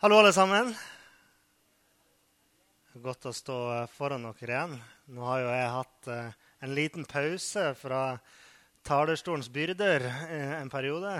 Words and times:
Hallo, 0.00 0.16
alle 0.16 0.30
sammen. 0.32 0.70
Godt 3.04 3.26
å 3.28 3.32
stå 3.36 3.56
foran 3.92 4.22
dere 4.24 4.54
igjen. 4.54 4.78
Nå 5.12 5.26
har 5.28 5.42
jo 5.42 5.50
jeg 5.52 5.74
hatt 5.74 6.08
eh, 6.14 6.38
en 6.64 6.72
liten 6.78 7.04
pause 7.04 7.64
fra 7.76 7.98
talerstolens 8.88 9.50
byrder 9.52 10.06
eh, 10.08 10.54
en 10.56 10.72
periode. 10.72 11.12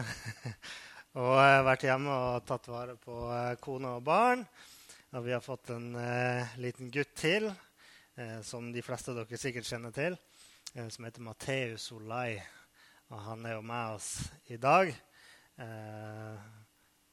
og 1.21 1.29
jeg 1.29 1.53
har 1.58 1.69
vært 1.69 1.87
hjemme 1.90 2.16
og 2.30 2.48
tatt 2.48 2.72
vare 2.72 2.96
på 3.04 3.21
eh, 3.29 3.53
kone 3.61 3.93
og 4.01 4.08
barn. 4.08 4.49
Og 5.12 5.28
vi 5.28 5.37
har 5.37 5.44
fått 5.44 5.76
en 5.76 5.92
eh, 6.01 6.56
liten 6.65 6.88
gutt 6.88 7.12
til, 7.21 7.53
eh, 8.17 8.38
som 8.40 8.72
de 8.72 8.88
fleste 8.88 9.12
av 9.12 9.21
dere 9.21 9.44
sikkert 9.44 9.69
kjenner 9.69 9.92
til, 9.92 10.17
eh, 10.72 10.88
som 10.88 11.04
heter 11.04 11.28
Matteus 11.28 11.92
Olai. 12.01 12.38
Og 13.12 13.26
han 13.28 13.44
er 13.44 13.58
jo 13.60 13.65
med 13.76 14.01
oss 14.01 14.15
i 14.49 14.56
dag. 14.56 14.97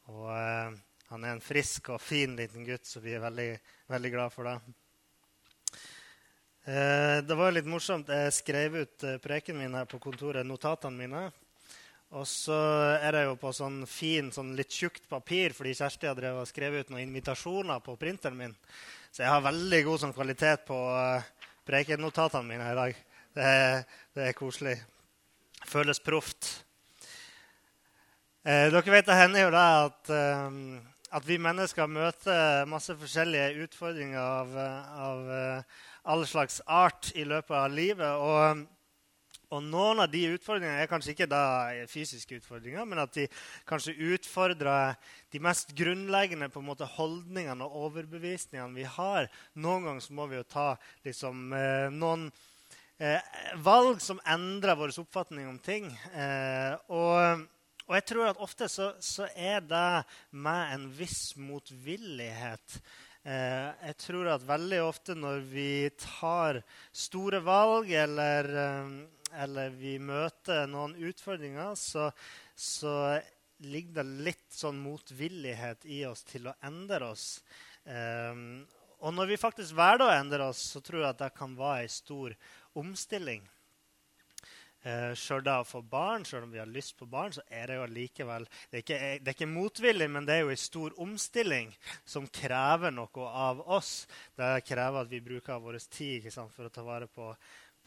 og 0.07 0.86
han 1.11 1.23
er 1.23 1.35
en 1.35 1.43
frisk 1.43 1.93
og 1.93 2.01
fin 2.03 2.35
liten 2.35 2.65
gutt, 2.67 2.83
så 2.87 2.99
vi 2.99 3.13
er 3.15 3.23
veldig, 3.23 3.51
veldig 3.93 4.11
glad 4.11 4.33
for 4.33 4.49
det. 4.49 4.57
Eh, 6.67 7.17
det 7.23 7.37
var 7.39 7.53
litt 7.55 7.69
morsomt. 7.69 8.09
Jeg 8.11 8.33
skrev 8.35 8.75
ut 8.81 9.05
eh, 9.07 9.19
preken 9.23 9.55
min 9.55 9.77
her 9.79 9.87
på 9.87 10.01
kontoret, 10.03 10.43
notatene 10.43 10.99
mine. 10.99 11.21
Og 12.15 12.27
så 12.27 12.57
er 12.99 13.15
det 13.15 13.23
jo 13.25 13.37
på 13.39 13.53
sånn 13.55 13.81
fin, 13.87 14.33
sånn 14.35 14.53
litt 14.55 14.71
tjukt 14.71 15.07
papir, 15.07 15.55
fordi 15.55 15.75
Kjersti 15.79 16.07
har 16.07 16.15
drevet 16.15 16.43
og 16.43 16.51
skrevet 16.51 16.85
ut 16.85 16.93
noen 16.93 17.05
invitasjoner 17.05 17.79
på 17.83 17.95
printeren 17.99 18.37
min. 18.39 18.53
Så 19.11 19.23
jeg 19.23 19.31
har 19.31 19.43
veldig 19.43 19.81
god 19.87 20.03
sånn, 20.03 20.15
kvalitet 20.15 20.63
på 20.67 20.77
uh, 20.91 21.49
prekennotatene 21.67 22.47
mine 22.47 22.69
i 22.71 22.77
dag. 22.79 23.01
Det 23.35 23.49
er, 23.57 23.83
det 24.15 24.29
er 24.29 24.37
koselig. 24.39 24.77
Føles 25.67 25.99
proft. 26.03 26.47
Eh, 28.47 28.69
dere 28.71 28.93
vet 28.93 29.07
det 29.09 29.19
hender 29.19 29.43
jo 29.43 29.51
det 29.51 29.65
at 29.83 30.13
um, 30.47 30.59
at 31.15 31.27
vi 31.27 31.37
mennesker 31.39 31.87
møter 31.87 32.65
masse 32.67 32.95
forskjellige 32.99 33.63
utfordringer 33.63 34.19
av, 34.19 34.55
av 34.57 35.29
uh, 35.29 35.77
all 36.11 36.25
slags 36.27 36.59
art 36.67 37.13
i 37.15 37.23
løpet 37.27 37.55
av 37.55 37.71
livet. 37.71 38.19
Og, 38.19 38.65
og, 39.47 39.63
noen 39.63 40.03
av 40.03 40.11
de 40.11 40.25
utfordringene 40.33 40.83
er 40.83 40.91
kanskje 40.91 41.13
ikke 41.13 41.29
da 41.31 41.43
fysiske 41.87 42.41
utfordringer, 42.41 42.83
men 42.89 43.03
at 43.05 43.15
de 43.15 43.29
kanskje 43.69 43.95
utfordrer 44.11 44.97
de 45.31 45.43
mest 45.43 45.71
grunnleggende 45.77 46.51
på 46.51 46.59
en 46.59 46.69
måte, 46.73 46.89
holdningene 46.97 47.63
og 47.63 47.87
overbevisningene 47.87 48.75
vi 48.75 48.87
har. 48.97 49.31
Noen 49.55 49.87
ganger 49.87 50.11
må 50.17 50.27
vi 50.27 50.41
jo 50.41 50.47
ta 50.51 50.69
liksom, 51.07 51.51
uh, 51.55 51.87
noen 51.93 52.27
eh, 52.99 53.21
valg 53.63 54.03
som 54.03 54.19
endrer 54.27 54.75
vår 54.75 54.97
oppfatning 55.05 55.47
om 55.47 55.61
ting. 55.63 55.93
og 56.91 57.47
og 57.87 57.95
jeg 57.95 58.05
tror 58.09 58.29
at 58.29 58.41
ofte 58.43 58.67
så, 58.71 58.91
så 58.99 59.29
er 59.31 59.61
det 59.63 60.03
med 60.35 60.73
en 60.75 60.87
viss 60.91 61.37
motvillighet. 61.39 62.79
Eh, 63.23 63.69
jeg 63.89 63.95
tror 64.03 64.29
at 64.33 64.43
veldig 64.47 64.81
ofte 64.83 65.15
når 65.15 65.41
vi 65.47 65.71
tar 65.99 66.61
store 66.91 67.39
valg, 67.43 67.89
eller, 67.91 68.51
eh, 68.63 68.91
eller 69.43 69.73
vi 69.75 69.97
møter 70.03 70.67
noen 70.71 70.97
utfordringer, 71.09 71.75
så, 71.79 72.11
så, 72.55 72.93
ligger 73.57 74.03
det 74.03 74.23
litt 74.27 74.53
sånn 74.53 74.77
motvillighet 74.77 75.87
i 75.89 76.03
oss 76.05 76.21
til 76.29 76.45
å 76.45 76.53
endre 76.67 77.07
oss. 77.09 77.39
Eh, 77.89 78.43
og 79.01 79.15
når 79.17 79.31
vi 79.31 79.39
faktisk 79.41 79.73
velger 79.79 80.05
å 80.05 80.13
endre 80.13 80.51
oss, 80.51 80.61
så 80.75 80.81
tror 80.85 81.01
jeg 81.01 81.09
at 81.09 81.23
det 81.23 81.31
kan 81.39 81.55
være 81.57 81.87
ei 81.87 81.89
stor 81.89 82.35
omstilling. 82.77 83.41
Uh, 84.87 85.11
Sjøl 85.19 85.41
det 85.43 85.51
å 85.51 85.65
få 85.67 85.81
barn, 85.83 86.23
sjøl 86.23 86.45
om 86.45 86.51
vi 86.53 86.61
har 86.61 86.69
lyst 86.71 86.93
på 86.95 87.07
barn, 87.11 87.33
så 87.35 87.41
er 87.51 87.67
det 87.67 87.75
jo 87.75 87.87
likevel 87.91 88.45
Det 88.71 88.85
ikke, 88.85 88.99
det 89.19 89.31
er 89.33 89.35
ikke 89.35 89.49
motvillig, 89.51 90.07
men 90.13 90.27
det 90.27 90.37
er 90.37 90.45
jo 90.45 90.53
en 90.53 90.61
stor 90.61 90.95
omstilling 91.03 91.73
som 92.07 92.27
krever 92.31 92.93
noe 92.95 93.27
av 93.27 93.65
oss. 93.67 94.05
Det 94.39 94.61
krever 94.67 95.01
at 95.01 95.11
vi 95.11 95.19
bruker 95.25 95.59
vår 95.59 95.81
tid 95.91 96.29
sant, 96.31 96.53
for 96.55 96.69
å 96.69 96.71
ta 96.71 96.85
vare 96.87 97.09
på, 97.11 97.33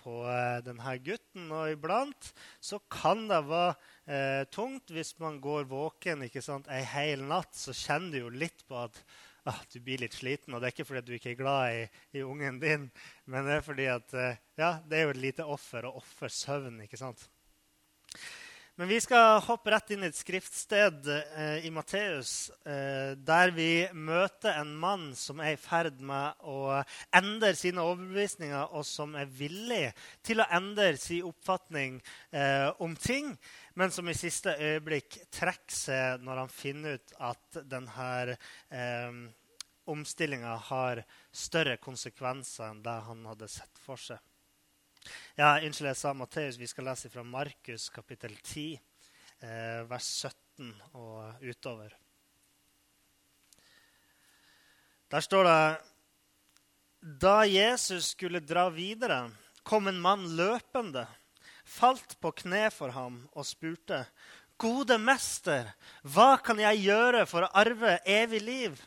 på 0.05 0.19
uh, 0.27 0.61
denne 0.67 0.97
gutten. 1.07 1.49
Og 1.49 1.73
iblant 1.73 2.31
så 2.61 2.83
kan 2.93 3.25
det 3.31 3.41
være 3.49 3.73
uh, 4.11 4.45
tungt 4.53 4.93
hvis 4.93 5.15
man 5.23 5.41
går 5.41 5.71
våken 5.73 6.29
ikke 6.29 6.45
sant, 6.45 6.69
ei 6.69 6.85
hel 6.85 7.25
natt. 7.25 7.57
Så 7.57 7.73
kjenner 7.73 8.13
du 8.13 8.25
jo 8.27 8.37
litt 8.45 8.67
på 8.69 8.77
at 8.85 9.01
ah, 9.51 9.63
du 9.73 9.81
blir 9.85 10.03
litt 10.03 10.17
sliten. 10.17 10.55
Og 10.55 10.61
det 10.61 10.71
er 10.71 10.77
ikke 10.77 10.89
fordi 10.89 11.05
du 11.07 11.17
ikke 11.17 11.35
er 11.35 11.41
glad 11.41 11.79
i, 11.79 11.83
i 12.19 12.25
ungen 12.27 12.61
din, 12.63 12.87
men 13.31 13.49
det 13.49 13.59
er 13.59 13.67
fordi 13.67 13.89
at, 13.93 14.15
eh, 14.15 14.39
ja, 14.61 14.77
det 14.87 14.99
er 14.99 15.09
jo 15.09 15.17
et 15.17 15.25
lite 15.27 15.49
offer 15.59 15.89
å 15.89 15.97
ofre 16.01 16.33
søvn. 16.33 16.81
ikke 16.87 17.01
sant? 17.01 17.29
Men 18.81 18.89
vi 18.89 18.97
skal 19.05 19.43
hoppe 19.45 19.69
rett 19.75 19.91
inn 19.93 20.07
i 20.07 20.09
et 20.09 20.17
skriftsted 20.17 21.05
eh, 21.13 21.67
i 21.69 21.71
Matteus, 21.75 22.49
eh, 22.65 23.13
der 23.13 23.51
vi 23.53 23.85
møter 23.93 24.57
en 24.57 24.71
mann 24.73 25.11
som 25.21 25.43
er 25.45 25.53
i 25.53 25.59
ferd 25.61 25.99
med 26.01 26.41
å 26.49 26.79
endre 27.13 27.51
sine 27.61 27.85
overbevisninger, 27.85 28.73
og 28.73 28.87
som 28.89 29.13
er 29.21 29.29
villig 29.29 29.91
til 30.25 30.41
å 30.41 30.49
endre 30.57 30.95
sin 30.97 31.29
oppfatning 31.29 31.99
eh, 32.33 32.71
om 32.81 32.97
ting, 32.97 33.35
men 33.77 33.93
som 33.93 34.09
i 34.09 34.17
siste 34.17 34.57
øyeblikk 34.57 35.27
trekker 35.29 35.77
seg 35.77 36.25
når 36.25 36.47
han 36.47 36.55
finner 36.55 36.97
ut 36.97 37.15
at 37.21 37.61
denne 37.69 38.09
omstillinga 39.91 40.55
har 40.71 41.03
større 41.33 41.77
konsekvenser 41.83 42.71
enn 42.71 42.83
det 42.85 42.97
han 43.07 43.25
hadde 43.29 43.49
sett 43.51 43.81
for 43.83 44.01
seg. 44.01 44.21
Ja, 45.39 45.57
Unnskyld, 45.65 45.89
jeg 45.89 45.99
sa 45.99 46.13
Matteus. 46.15 46.59
Vi 46.61 46.69
skal 46.69 46.87
lese 46.91 47.11
fra 47.13 47.25
Markus 47.25 47.89
kapittel 47.93 48.35
10, 48.37 48.81
eh, 49.41 49.81
vers 49.89 50.09
17 50.29 50.75
og 51.01 51.41
utover. 51.41 51.95
Der 55.11 55.21
står 55.21 55.45
det 55.49 55.79
Da 57.01 57.45
Jesus 57.49 58.13
skulle 58.13 58.43
dra 58.45 58.69
videre, 58.69 59.31
kom 59.65 59.89
en 59.89 60.01
mann 60.01 60.27
løpende, 60.37 61.07
falt 61.65 62.19
på 62.21 62.31
kne 62.43 62.69
for 62.71 62.93
ham 62.93 63.23
og 63.33 63.47
spurte, 63.47 64.05
'Gode 64.61 64.99
mester, 65.01 65.73
hva 66.05 66.37
kan 66.37 66.59
jeg 66.61 66.85
gjøre 66.85 67.25
for 67.27 67.47
å 67.47 67.53
arve 67.57 67.99
evig 68.05 68.43
liv?' 68.45 68.83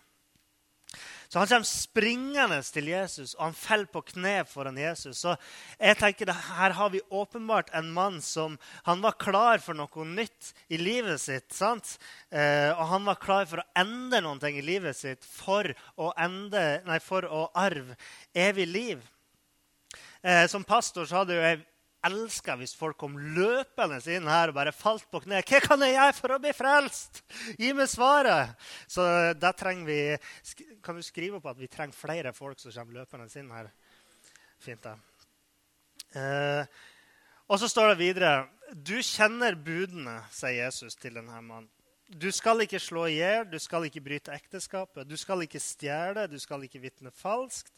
Så 1.33 1.39
han 1.41 1.47
kommer 1.49 1.65
springende 1.65 2.59
til 2.61 2.91
Jesus, 2.91 3.31
og 3.33 3.47
han 3.47 3.55
faller 3.57 3.89
på 3.89 4.03
kne 4.05 4.35
foran 4.45 4.75
Jesus. 4.77 5.23
Så 5.23 5.31
jeg 5.79 5.97
tenker 5.97 6.29
Her 6.29 6.75
har 6.77 6.91
vi 6.93 7.01
åpenbart 7.09 7.71
en 7.73 7.89
mann 7.89 8.19
som 8.21 8.59
han 8.85 9.01
var 9.01 9.17
klar 9.17 9.57
for 9.57 9.73
noe 9.73 10.05
nytt 10.05 10.51
i 10.69 10.77
livet 10.77 11.17
sitt. 11.23 11.49
sant? 11.49 11.97
Eh, 12.29 12.69
og 12.77 12.85
han 12.85 13.09
var 13.09 13.17
klar 13.17 13.49
for 13.49 13.63
å 13.63 13.65
endre 13.81 14.21
noe 14.21 14.51
i 14.53 14.61
livet 14.61 14.93
sitt 14.93 15.25
for 15.25 15.73
å, 15.97 16.13
ende, 16.21 16.83
nei, 16.85 16.99
for 17.01 17.25
å 17.25 17.47
arve 17.57 17.97
evig 18.37 18.69
liv. 18.69 19.01
Eh, 20.21 20.45
som 20.45 20.61
pastor 20.61 21.09
så 21.09 21.23
hadde 21.23 21.33
jo 21.33 21.41
jeg 21.41 21.65
elska 22.07 22.55
hvis 22.59 22.75
folk 22.77 22.97
kom 22.99 23.15
løpende 23.35 23.99
inn 24.11 24.27
her 24.29 24.51
og 24.51 24.57
bare 24.57 24.73
falt 24.75 25.05
på 25.11 25.23
kne. 25.23 25.41
'Hva 25.43 25.61
kan 25.63 25.85
jeg 25.85 25.95
gjøre 25.95 26.15
for 26.17 26.35
å 26.35 26.39
bli 26.43 26.53
frelst?' 26.55 27.23
Gi 27.59 27.73
meg 27.73 27.89
svaret! 27.91 28.55
Så 28.87 29.03
da 29.39 29.51
trenger 29.51 29.85
vi 29.85 29.99
Kan 30.83 30.95
du 30.95 31.03
skrive 31.03 31.39
på 31.41 31.49
at 31.49 31.59
vi 31.59 31.67
trenger 31.67 31.95
flere 31.95 32.33
folk 32.33 32.59
som 32.59 32.71
kommer 32.71 33.01
løpende 33.03 33.29
inn 33.39 33.51
her? 33.51 33.71
Fint, 34.59 34.83
da. 34.83 34.97
Eh, 36.13 36.65
og 37.49 37.59
så 37.59 37.67
står 37.67 37.93
det 37.93 38.01
videre 38.01 38.33
Du 38.73 38.97
kjenner 39.01 39.55
budene, 39.55 40.23
sier 40.31 40.65
Jesus 40.65 40.95
til 40.95 41.13
denne 41.19 41.41
mannen. 41.41 41.69
Du 42.13 42.29
skal 42.31 42.61
ikke 42.61 42.81
slå 42.81 43.07
i 43.09 43.15
hjel, 43.15 43.47
du 43.49 43.57
skal 43.61 43.87
ikke 43.87 44.01
bryte 44.03 44.33
ekteskapet, 44.35 45.07
du 45.07 45.15
skal 45.17 45.41
ikke 45.45 45.61
stjele, 45.61 46.27
du 46.29 46.35
skal 46.37 46.61
ikke 46.65 46.81
vitne 46.83 47.09
falskt, 47.15 47.71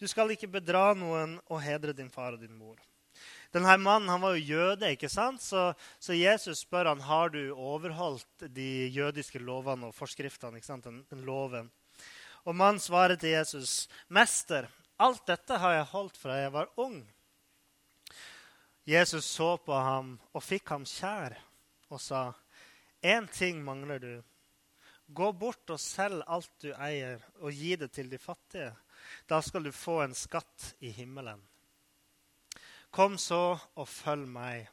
du 0.00 0.06
skal 0.08 0.32
ikke 0.32 0.48
bedra 0.48 0.94
noen 0.96 1.34
og 1.50 1.60
hedre 1.60 1.92
din 1.92 2.08
far 2.12 2.38
og 2.38 2.40
din 2.40 2.54
mor. 2.56 2.78
Denne 3.52 3.74
mannen 3.76 4.08
han 4.08 4.22
var 4.22 4.36
jo 4.36 4.56
jøde, 4.56 4.88
ikke 4.94 5.10
sant? 5.12 5.42
Så, 5.44 5.72
så, 6.00 6.14
Jesus 6.16 6.62
spør 6.64 6.88
han, 6.88 7.02
har 7.04 7.28
du 7.34 7.52
overholdt 7.52 8.46
de 8.48 8.88
jødiske 8.88 9.42
lovene 9.42 9.90
og 9.90 9.96
forskriftene. 9.96 10.56
ikke 10.56 10.70
sant? 10.70 10.88
Den, 10.88 11.02
den 11.10 11.26
loven. 11.28 11.68
Og 12.48 12.56
mannen 12.56 12.80
svarer 12.80 13.16
til 13.20 13.36
Jesus, 13.36 13.88
'Mester, 14.08 14.66
alt 14.98 15.26
dette 15.28 15.58
har 15.60 15.76
jeg 15.76 15.90
holdt 15.92 16.16
fra 16.16 16.40
jeg 16.40 16.52
var 16.52 16.72
ung.' 16.80 17.04
Jesus 18.86 19.24
så 19.24 19.56
på 19.62 19.76
ham 19.78 20.16
og 20.32 20.42
fikk 20.42 20.72
ham 20.74 20.88
kjær 20.88 21.36
og 21.92 22.00
sa, 22.00 22.32
'Én 23.04 23.28
ting 23.30 23.62
mangler 23.64 23.98
du. 23.98 24.22
Gå 25.06 25.32
bort 25.32 25.70
og 25.70 25.80
selg 25.80 26.24
alt 26.26 26.50
du 26.62 26.72
eier, 26.72 27.20
og 27.38 27.52
gi 27.52 27.76
det 27.76 27.92
til 27.92 28.10
de 28.10 28.18
fattige.' 28.18 28.72
Da 29.28 29.42
skal 29.42 29.62
du 29.62 29.72
få 29.72 30.00
en 30.02 30.14
skatt 30.14 30.74
i 30.80 30.90
himmelen. 30.90 31.42
Kom 32.92 33.16
så 33.16 33.56
og 33.56 33.88
følg 33.88 34.28
meg. 34.28 34.66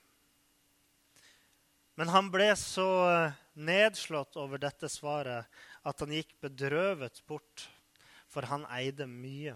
Men 2.00 2.12
han 2.12 2.28
ble 2.32 2.50
så 2.60 2.88
nedslått 3.60 4.36
over 4.40 4.60
dette 4.60 4.90
svaret 4.92 5.48
at 5.88 6.04
han 6.04 6.12
gikk 6.16 6.36
bedrøvet 6.44 7.22
bort, 7.28 7.66
for 8.28 8.48
han 8.52 8.68
eide 8.76 9.08
mye. 9.08 9.56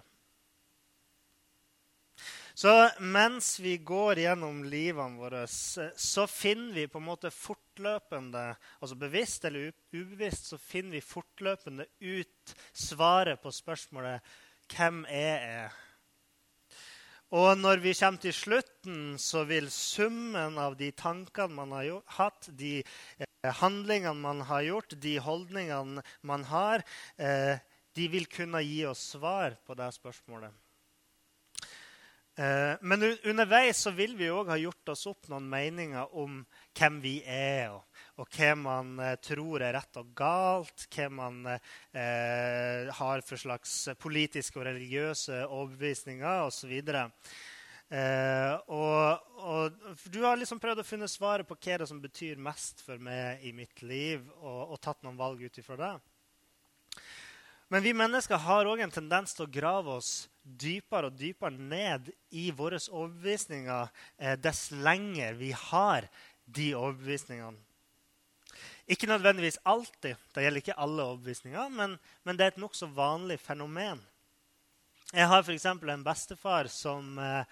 Så 2.56 2.72
mens 3.02 3.56
vi 3.60 3.78
går 3.82 4.22
gjennom 4.24 4.62
livene 4.70 5.18
våre, 5.18 5.46
så 5.48 6.28
finner 6.30 6.76
vi 6.78 6.88
på 6.88 7.02
en 7.02 7.08
måte 7.08 7.34
fortløpende, 7.34 8.44
altså 8.80 9.00
bevisst 9.00 9.48
eller 9.50 9.72
ubevisst, 9.92 10.52
så 10.54 10.60
finner 10.62 11.00
vi 11.00 11.08
fortløpende 11.08 11.88
ut 12.00 12.54
svaret 12.72 13.42
på 13.42 13.52
spørsmålet 13.52 14.22
'Hvem 14.70 15.06
er 15.10 15.40
jeg?' 15.52 15.83
Og 17.34 17.56
når 17.58 17.80
vi 17.82 17.96
kommer 17.98 18.22
til 18.22 18.34
slutten, 18.38 18.98
så 19.18 19.42
vil 19.50 19.72
summen 19.74 20.60
av 20.62 20.76
de 20.78 20.92
tankene 20.94 21.56
man 21.58 21.72
har 21.74 22.04
hatt, 22.20 22.50
de 22.54 22.84
eh, 22.84 23.54
handlingene 23.58 24.22
man 24.22 24.44
har 24.46 24.62
gjort, 24.68 24.94
de 25.02 25.16
holdningene 25.18 26.04
man 26.22 26.46
har, 26.46 26.84
eh, 27.18 27.58
de 27.98 28.06
vil 28.14 28.30
kunne 28.30 28.62
gi 28.62 28.84
oss 28.86 29.02
svar 29.16 29.58
på 29.66 29.74
det 29.80 29.90
spørsmålet. 29.96 30.54
Eh, 32.38 32.78
men 32.86 33.08
underveis 33.26 33.82
så 33.82 33.96
vil 33.98 34.14
vi 34.18 34.30
òg 34.30 34.54
ha 34.54 34.60
gjort 34.62 34.94
oss 34.94 35.08
opp 35.10 35.26
noen 35.34 35.50
meninger 35.50 36.14
om 36.14 36.40
hvem 36.78 37.02
vi 37.02 37.16
er, 37.26 37.74
og, 37.74 37.82
og 38.22 38.30
hva 38.38 38.52
man 38.60 38.94
eh, 39.02 39.16
tror 39.24 39.64
er 39.66 39.74
rett 39.78 39.98
og 40.02 40.12
galt, 40.18 40.86
hva 40.94 41.08
man 41.10 41.40
eh, 41.50 42.92
har 42.94 43.24
for 43.26 43.42
slags 43.42 43.74
politiske 44.02 44.60
og 44.60 44.68
religiøse 44.70 45.44
overbevisninger 45.48 46.46
osv. 46.46 46.74
Eh, 47.94 48.54
og, 48.74 49.34
og, 49.44 49.84
du 50.10 50.22
har 50.24 50.38
liksom 50.40 50.62
prøvd 50.62 50.82
å 50.82 50.88
finne 50.88 51.10
svaret 51.12 51.50
på 51.50 51.58
hva 51.58 51.82
det 51.82 51.90
som 51.90 52.02
betyr 52.02 52.42
mest 52.42 52.82
for 52.86 53.02
meg 53.02 53.44
i 53.46 53.54
mitt 53.56 53.84
liv, 53.86 54.24
og, 54.42 54.74
og 54.74 54.82
tatt 54.82 55.02
noen 55.06 55.20
valg 55.20 55.44
ut 55.44 55.62
ifra 55.62 55.80
det. 55.80 55.94
Men 57.74 57.82
vi 57.82 57.96
mennesker 57.98 58.38
har 58.38 58.70
òg 58.70 58.84
en 58.86 58.94
tendens 58.94 59.34
til 59.34 59.48
å 59.48 59.52
grave 59.52 59.98
oss 59.98 60.28
dypere 60.44 61.10
og 61.10 61.18
dypere 61.18 61.58
ned 61.58 62.12
i 62.36 62.52
våre 62.54 62.78
overbevisninger 62.78 63.88
eh, 64.20 64.36
dess 64.38 64.68
lenger 64.76 65.38
vi 65.40 65.50
har 65.58 66.10
de 66.46 66.74
overbevisningene. 66.78 67.58
Ikke 68.88 69.08
nødvendigvis 69.08 69.62
alltid, 69.64 70.18
det 70.36 70.44
gjelder 70.44 70.60
ikke 70.60 70.80
alle 70.84 71.04
overbevisninger, 71.04 71.70
men, 71.72 71.96
men 72.24 72.38
det 72.38 72.46
er 72.46 72.52
et 72.52 72.60
nokså 72.60 72.90
vanlig 72.92 73.38
fenomen. 73.40 74.02
Jeg 75.14 75.30
har 75.30 75.44
f.eks. 75.46 75.66
en 75.70 76.04
bestefar 76.04 76.68
som 76.74 77.18
eh, 77.22 77.46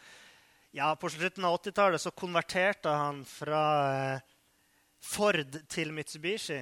ja, 0.72 0.96
På 0.96 1.10
slutten 1.10 1.46
av 1.46 1.60
80-tallet 1.60 2.02
så 2.02 2.12
konverterte 2.12 2.90
han 2.90 3.22
fra 3.28 3.64
eh, 3.94 4.24
Ford 5.02 5.60
til 5.72 5.94
Mitsubishi. 5.96 6.60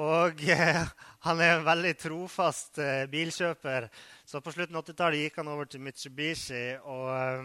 Og 0.00 0.42
eh, 0.48 0.80
han 1.26 1.42
er 1.44 1.58
en 1.58 1.66
veldig 1.66 1.92
trofast 2.00 2.80
bilkjøper. 3.12 3.90
Så 4.24 4.40
på 4.40 4.54
slutten 4.56 4.78
av 4.78 4.86
80-tallet 4.88 5.26
gikk 5.26 5.38
han 5.42 5.52
over 5.52 5.70
til 5.70 5.84
Mitsubishi. 5.84 6.64
Og, 6.80 7.44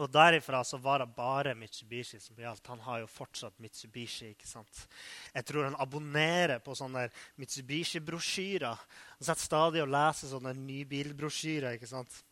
og 0.00 0.08
derifra 0.08 0.62
så 0.64 0.78
var 0.80 1.02
det 1.02 1.12
bare 1.16 1.52
Mitsubishi 1.58 2.16
som 2.20 2.38
gjaldt. 2.40 2.66
Han 2.72 2.80
har 2.80 3.02
jo 3.02 3.08
fortsatt 3.10 3.58
Mitsubishi. 3.60 4.30
ikke 4.32 4.48
sant? 4.48 4.86
Jeg 5.34 5.44
tror 5.44 5.66
han 5.68 5.76
abonnerer 5.78 6.62
på 6.64 6.74
sånne 6.76 7.08
Mitsubishi-brosjyrer. 7.40 8.84
Han 9.18 9.26
sitter 9.26 9.44
stadig 9.44 9.82
og 9.84 9.92
leser 9.92 10.32
sånne 10.32 10.54
nybilbrosjyrer. 10.56 11.76
ikke 11.76 11.90
sant? 11.90 12.22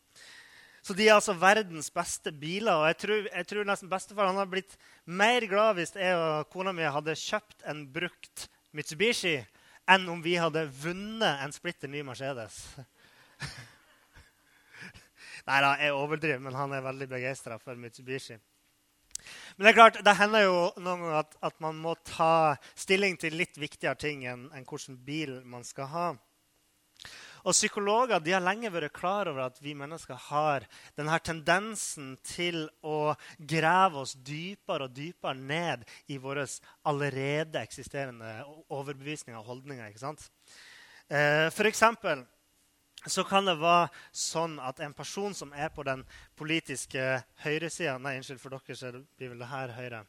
Så 0.81 0.95
de 0.97 1.05
er 1.05 1.13
altså 1.13 1.35
verdens 1.37 1.91
beste 1.93 2.33
biler. 2.33 2.73
Og 2.73 2.87
jeg 2.89 2.97
tror, 3.03 3.27
jeg 3.29 3.49
tror 3.51 3.69
nesten 3.69 3.91
bestefar 3.91 4.31
han 4.31 4.39
hadde 4.41 4.55
blitt 4.55 4.77
mer 5.05 5.45
glad 5.45 5.77
hvis 5.77 5.93
jeg 5.93 6.17
og 6.17 6.49
kona 6.49 6.73
mi 6.73 6.87
hadde 6.87 7.17
kjøpt 7.17 7.67
en 7.69 7.85
brukt 7.93 8.47
Mitsubishi 8.73 9.37
enn 9.91 10.09
om 10.09 10.21
vi 10.23 10.37
hadde 10.39 10.65
vunnet 10.81 11.43
en 11.43 11.53
splitter 11.53 11.91
ny 11.91 12.01
Mercedes. 12.07 12.63
Nei 15.51 15.59
da, 15.59 15.71
jeg 15.83 15.91
overdriver, 15.91 16.39
men 16.39 16.55
han 16.55 16.71
er 16.71 16.83
veldig 16.85 17.09
begeistra 17.11 17.57
for 17.59 17.75
Mitsubishi. 17.75 18.37
Men 19.57 19.65
det 19.65 19.71
er 19.73 19.75
klart, 19.75 19.97
det 19.99 20.13
hender 20.15 20.45
jo 20.45 20.59
noen 20.77 21.01
ganger 21.03 21.17
at, 21.19 21.35
at, 21.43 21.57
man 21.59 21.81
må 21.83 21.97
ta 22.07 22.55
stilling 22.71 23.17
til 23.19 23.35
litt 23.35 23.59
viktigere 23.59 23.99
ting 23.99 24.23
enn, 24.31 24.45
enn 24.55 24.63
hvilken 24.63 24.95
bil 25.03 25.41
man 25.43 25.67
skal 25.67 25.91
ha. 25.91 26.07
Og 27.41 27.57
Psykologer 27.57 28.23
de 28.23 28.31
har 28.31 28.45
lenge 28.45 28.71
vært 28.71 28.95
klar 28.95 29.27
over 29.27 29.43
at 29.49 29.59
vi 29.59 29.75
mennesker 29.75 30.15
har 30.29 30.69
denne 30.95 31.19
tendensen 31.19 32.13
til 32.23 32.63
å 32.87 33.11
grave 33.35 34.05
oss 34.05 34.15
dypere 34.15 34.87
og 34.87 34.95
dypere 34.95 35.35
ned 35.35 35.83
i 36.15 36.21
våre 36.21 36.45
allerede 36.87 37.59
eksisterende 37.59 38.37
overbevisninger 38.69 39.41
og 39.41 39.51
holdninger. 39.51 39.89
ikke 39.89 40.05
sant? 40.05 40.29
Eh, 41.11 41.49
for 41.51 41.67
eksempel 41.67 42.23
så 43.09 43.23
kan 43.25 43.47
det 43.47 43.57
være 43.57 43.89
sånn 44.13 44.59
at 44.61 44.79
en 44.85 44.93
person 44.93 45.33
som 45.33 45.53
er 45.57 45.71
på 45.73 45.85
den 45.87 46.03
politiske 46.37 47.01
høyresida 47.41 47.95
Nei, 47.97 48.17
unnskyld, 48.19 48.41
for 48.41 48.53
dere 48.53 48.77
så 48.77 48.91
blir 48.93 49.31
vel 49.33 49.41
det 49.41 49.49
her 49.49 49.73
høyre. 49.73 50.03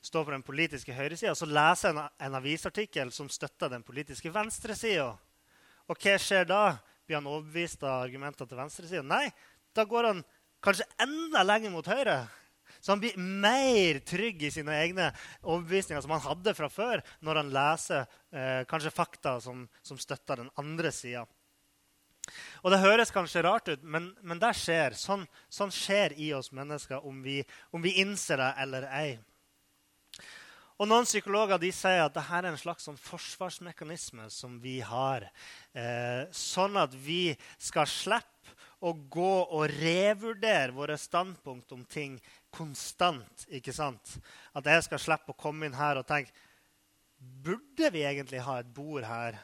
Står 0.00 0.24
på 0.24 0.32
den 0.32 0.46
politiske 0.46 0.96
høyresida, 0.96 1.34
så 1.36 1.48
leser 1.48 1.92
en, 1.92 2.02
en 2.24 2.38
avisartikkel 2.38 3.12
som 3.12 3.28
støtter 3.28 3.72
den 3.74 3.84
politiske 3.84 4.32
venstresida. 4.32 5.10
Og 5.88 6.00
hva 6.00 6.16
skjer 6.20 6.48
da? 6.48 6.62
Blir 7.08 7.20
han 7.20 7.28
overbevist 7.28 7.84
av 7.84 8.02
argumenter 8.06 8.48
til 8.48 8.60
venstresida? 8.60 9.04
Nei, 9.04 9.26
da 9.76 9.84
går 9.88 10.10
han 10.12 10.24
kanskje 10.64 10.88
enda 11.04 11.44
lenger 11.44 11.72
mot 11.72 11.88
høyre. 11.88 12.22
Så 12.80 12.92
han 12.92 13.00
blir 13.02 13.16
mer 13.18 13.98
trygg 14.06 14.42
i 14.44 14.50
sine 14.54 14.74
egne 14.82 15.08
overbevisninger 15.42 16.04
som 16.04 16.12
han 16.14 16.24
hadde 16.24 16.54
fra 16.54 16.68
før, 16.70 17.02
når 17.24 17.40
han 17.40 17.52
leser 17.54 18.04
eh, 18.04 18.62
kanskje 18.70 18.94
fakta 18.94 19.38
som, 19.42 19.64
som, 19.82 19.98
støtter 19.98 20.44
den 20.44 20.52
andre 20.60 20.92
sida. 20.94 21.24
Og 22.62 22.72
Det 22.72 22.82
høres 22.82 23.14
kanskje 23.14 23.44
rart 23.46 23.68
ut, 23.68 23.82
men, 23.82 24.10
men 24.22 24.40
det 24.42 24.52
skjer. 24.58 24.96
Sånn, 24.98 25.26
sånn, 25.52 25.72
skjer 25.74 26.14
i 26.18 26.32
oss 26.36 26.52
mennesker 26.52 27.04
om 27.06 27.22
vi, 27.24 27.40
om 27.70 27.84
vi 27.84 27.98
innser 28.02 28.40
det 28.42 28.52
eller 28.64 28.88
ei. 28.92 29.10
Og 30.78 30.86
Noen 30.86 31.08
psykologer 31.08 31.58
sier 31.74 32.04
at 32.04 32.14
dette 32.14 32.38
er 32.38 32.46
en 32.46 32.58
slags 32.58 32.84
sånn 32.86 32.98
forsvarsmekanisme 33.02 34.28
som 34.30 34.60
vi 34.62 34.78
har. 34.86 35.26
Eh, 35.74 36.28
sånn 36.30 36.78
at 36.78 36.94
vi 36.94 37.34
skal 37.58 37.88
slippe 37.90 38.54
å 38.78 38.92
gå 39.10 39.32
og 39.42 39.72
revurdere 39.80 40.70
våre 40.76 40.94
standpunkt 40.98 41.74
om 41.74 41.82
ting 41.84 42.14
konstant. 42.54 43.46
ikke 43.50 43.74
sant? 43.74 44.18
At 44.54 44.70
jeg 44.70 44.86
skal 44.86 45.02
slippe 45.02 45.34
å 45.34 45.40
komme 45.40 45.66
inn 45.66 45.78
her 45.78 45.98
og 45.98 46.06
tenke 46.06 46.30
Burde 47.18 47.88
vi 47.90 48.04
egentlig 48.06 48.38
ha 48.46 48.60
et 48.60 48.68
bord 48.70 49.02
her? 49.02 49.34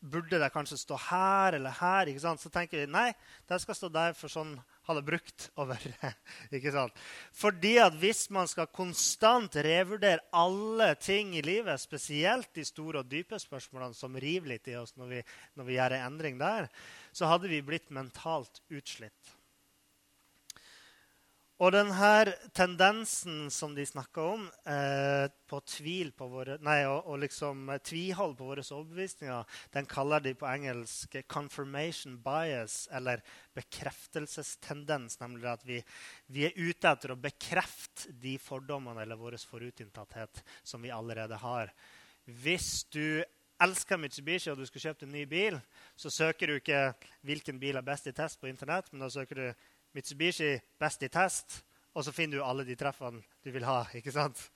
Burde 0.00 0.38
det 0.38 0.52
kanskje 0.54 0.78
stå 0.78 0.98
her 1.08 1.56
eller 1.56 1.72
her? 1.80 2.10
ikke 2.10 2.22
sant? 2.22 2.42
Så 2.42 2.50
tenker 2.52 2.82
vi 2.82 2.88
nei, 2.90 3.08
det 3.48 3.58
skal 3.62 3.78
stå 3.78 3.90
der, 3.92 4.16
for 4.18 4.32
sånn 4.32 4.54
har 4.86 4.98
det 4.98 5.06
brukt 5.06 5.48
være. 5.56 6.12
ikke 6.56 6.72
sant? 6.74 7.00
Fordi 7.34 7.72
at 7.82 7.96
hvis 7.98 8.26
man 8.34 8.50
skal 8.50 8.68
konstant 8.70 9.56
revurdere 9.66 10.22
alle 10.36 10.92
ting 11.00 11.34
i 11.34 11.42
livet, 11.44 11.80
spesielt 11.82 12.52
de 12.54 12.66
store 12.66 13.02
og 13.02 13.10
dype 13.10 13.40
spørsmålene 13.42 13.98
som 13.98 14.14
river 14.20 14.54
litt 14.54 14.70
i 14.70 14.76
oss 14.78 14.94
når 15.00 15.16
vi, 15.16 15.24
når 15.58 15.70
vi 15.70 15.78
gjør 15.78 15.96
en 15.96 16.06
endring 16.12 16.38
der, 16.42 16.70
så 17.16 17.32
hadde 17.32 17.50
vi 17.50 17.64
blitt 17.64 17.90
mentalt 17.94 18.62
utslitt. 18.70 19.35
Og 21.56 21.70
denne 21.72 22.34
tendensen 22.52 23.46
som 23.48 23.72
de 23.72 23.84
snakker 23.88 24.34
om, 24.34 24.42
eh, 24.68 25.24
på 25.48 25.60
tvil 25.64 26.10
på 26.12 26.26
våre, 26.28 26.58
nei, 26.60 26.82
og, 26.84 27.06
og 27.08 27.22
liksom 27.22 27.70
eh, 27.72 27.80
tvihold 27.80 28.34
på 28.36 28.48
våre 28.50 28.60
overbevisninger, 28.60 29.54
den 29.72 29.88
kaller 29.88 30.20
de 30.20 30.34
på 30.36 30.44
engelsk 30.50 31.16
'confirmation 31.24 32.18
bias', 32.20 32.88
eller 32.92 33.22
bekreftelsestendens. 33.56 35.16
Nemlig 35.20 35.48
at 35.48 35.64
vi, 35.64 35.78
vi, 36.26 36.44
er 36.44 36.58
ute 36.60 36.92
etter 36.92 37.14
å 37.14 37.16
bekrefte 37.16 38.12
de 38.12 38.36
fordommene 38.36 39.00
eller 39.00 39.16
vår 39.16 39.38
forutinntatthet 39.40 40.44
som 40.62 40.84
vi 40.84 40.92
allerede 40.92 41.40
har. 41.40 41.72
Hvis 42.26 42.84
du 42.92 43.24
elsker 43.64 43.96
Mitsubishi 43.96 44.50
og 44.52 44.60
du 44.60 44.66
skal 44.68 44.90
kjøpe 44.90 45.06
en 45.06 45.16
ny 45.16 45.24
bil, 45.24 45.56
så 45.96 46.12
søker 46.12 46.46
du 46.52 46.60
ikke 46.60 46.92
'hvilken 47.24 47.58
bil 47.58 47.80
er 47.80 47.82
best 47.82 48.06
i 48.06 48.12
test' 48.12 48.40
på 48.40 48.52
Internett, 48.52 48.92
men 48.92 49.00
da 49.00 49.08
søker 49.08 49.34
du 49.34 49.54
Mitsubishi 49.96 50.58
best 50.80 51.02
i 51.06 51.08
test, 51.08 51.62
og 51.96 52.04
så 52.04 52.12
finner 52.12 52.38
du 52.38 52.44
alle 52.44 52.66
de 52.68 52.76
treffene 52.76 53.22
du 53.40 53.50
vil 53.54 53.64
ha. 53.64 53.86
ikke 53.96 54.12
sant? 54.12 54.36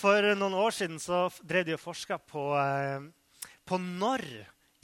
For 0.00 0.34
noen 0.36 0.56
år 0.58 0.74
siden 0.76 1.00
så 1.00 1.30
drev 1.40 1.64
de 1.64 1.76
og 1.76 1.80
forska 1.80 2.18
på, 2.20 2.50
eh, 2.60 3.00
på 3.64 3.78
når 3.80 4.26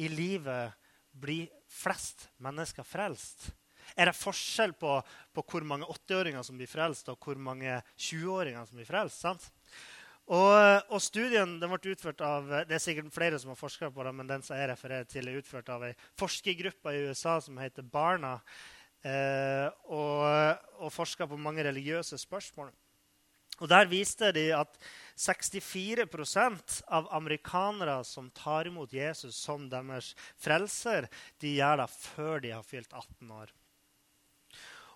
i 0.01 0.09
livet 0.09 0.73
blir 1.13 1.51
flest 1.69 2.31
mennesker 2.41 2.87
frelst. 2.87 3.51
Er 3.93 4.09
det 4.09 4.17
forskjell 4.17 4.73
på, 4.79 4.95
på 5.35 5.45
hvor 5.45 5.67
mange 5.69 5.85
80-åringer 5.85 6.47
som 6.47 6.57
blir 6.57 6.71
frelst, 6.71 7.11
og 7.13 7.21
hvor 7.21 7.37
mange 7.37 7.83
20-åringer 7.99 8.65
som 8.69 8.81
blir 8.81 8.89
frelst? 8.89 9.21
sant? 9.21 9.51
Og, 10.33 10.89
og, 10.89 11.01
studien 11.03 11.59
den 11.61 11.73
ble 11.75 11.93
utført 11.93 12.23
av 12.25 12.47
Det 12.65 12.77
er 12.77 12.81
sikkert 12.81 13.13
flere 13.13 13.41
som 13.41 13.51
har 13.53 13.59
forska 13.59 13.91
på 13.93 14.05
det, 14.07 14.13
men 14.17 14.31
den 14.31 14.45
som 14.45 14.57
jeg 14.57 14.71
refererer 14.71 15.09
til, 15.09 15.29
er 15.29 15.43
utført 15.43 15.69
av 15.73 15.85
ei 15.85 15.93
forskergruppe 16.21 16.95
i 16.95 17.03
USA 17.11 17.37
som 17.45 17.59
heter 17.61 17.85
Barna, 17.85 18.39
eh, 19.05 19.69
og, 19.93 20.63
og 20.81 20.95
forska 20.95 21.29
på 21.29 21.37
mange 21.37 21.67
religiøse 21.67 22.17
spørsmål. 22.23 22.73
Og 23.61 23.69
Der 23.69 23.87
viste 23.87 24.33
de 24.33 24.47
at 24.57 24.79
64% 25.21 26.79
av 26.89 27.11
amerikanere 27.15 27.99
som 28.09 28.31
tar 28.35 28.71
imot 28.71 28.95
Jesus 28.97 29.37
som 29.37 29.69
deres 29.71 30.15
frelser, 30.41 31.11
de 31.45 31.59
gjør 31.59 31.83
det 31.83 31.91
før 31.93 32.41
de 32.41 32.55
har 32.57 32.65
fylt 32.65 32.97
18 32.97 33.37
år. 33.37 33.53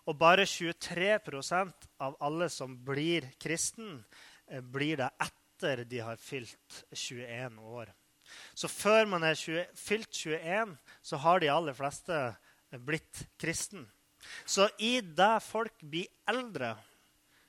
Og 0.06 0.16
bare 0.16 0.46
23% 0.48 1.86
av 2.00 2.16
alle 2.22 2.48
som 2.50 2.72
blir 2.88 3.28
kristen, 3.42 4.00
eh, 4.00 4.35
blir 4.72 5.00
det 5.00 5.10
etter 5.22 5.84
de 5.88 6.02
har 6.04 6.20
fylt 6.20 6.82
21 6.92 7.58
år. 7.58 7.92
Så 8.54 8.68
før 8.68 9.06
man 9.08 9.24
er 9.26 9.38
20, 9.38 9.68
fylt 9.78 10.10
21, 10.12 10.74
så 11.02 11.20
har 11.22 11.40
de 11.40 11.52
aller 11.52 11.76
fleste 11.76 12.18
blitt 12.86 13.26
kristen. 13.40 13.86
Så 14.44 14.68
i 14.82 14.98
det 15.00 15.34
folk 15.44 15.82
blir 15.86 16.10
eldre, 16.28 16.74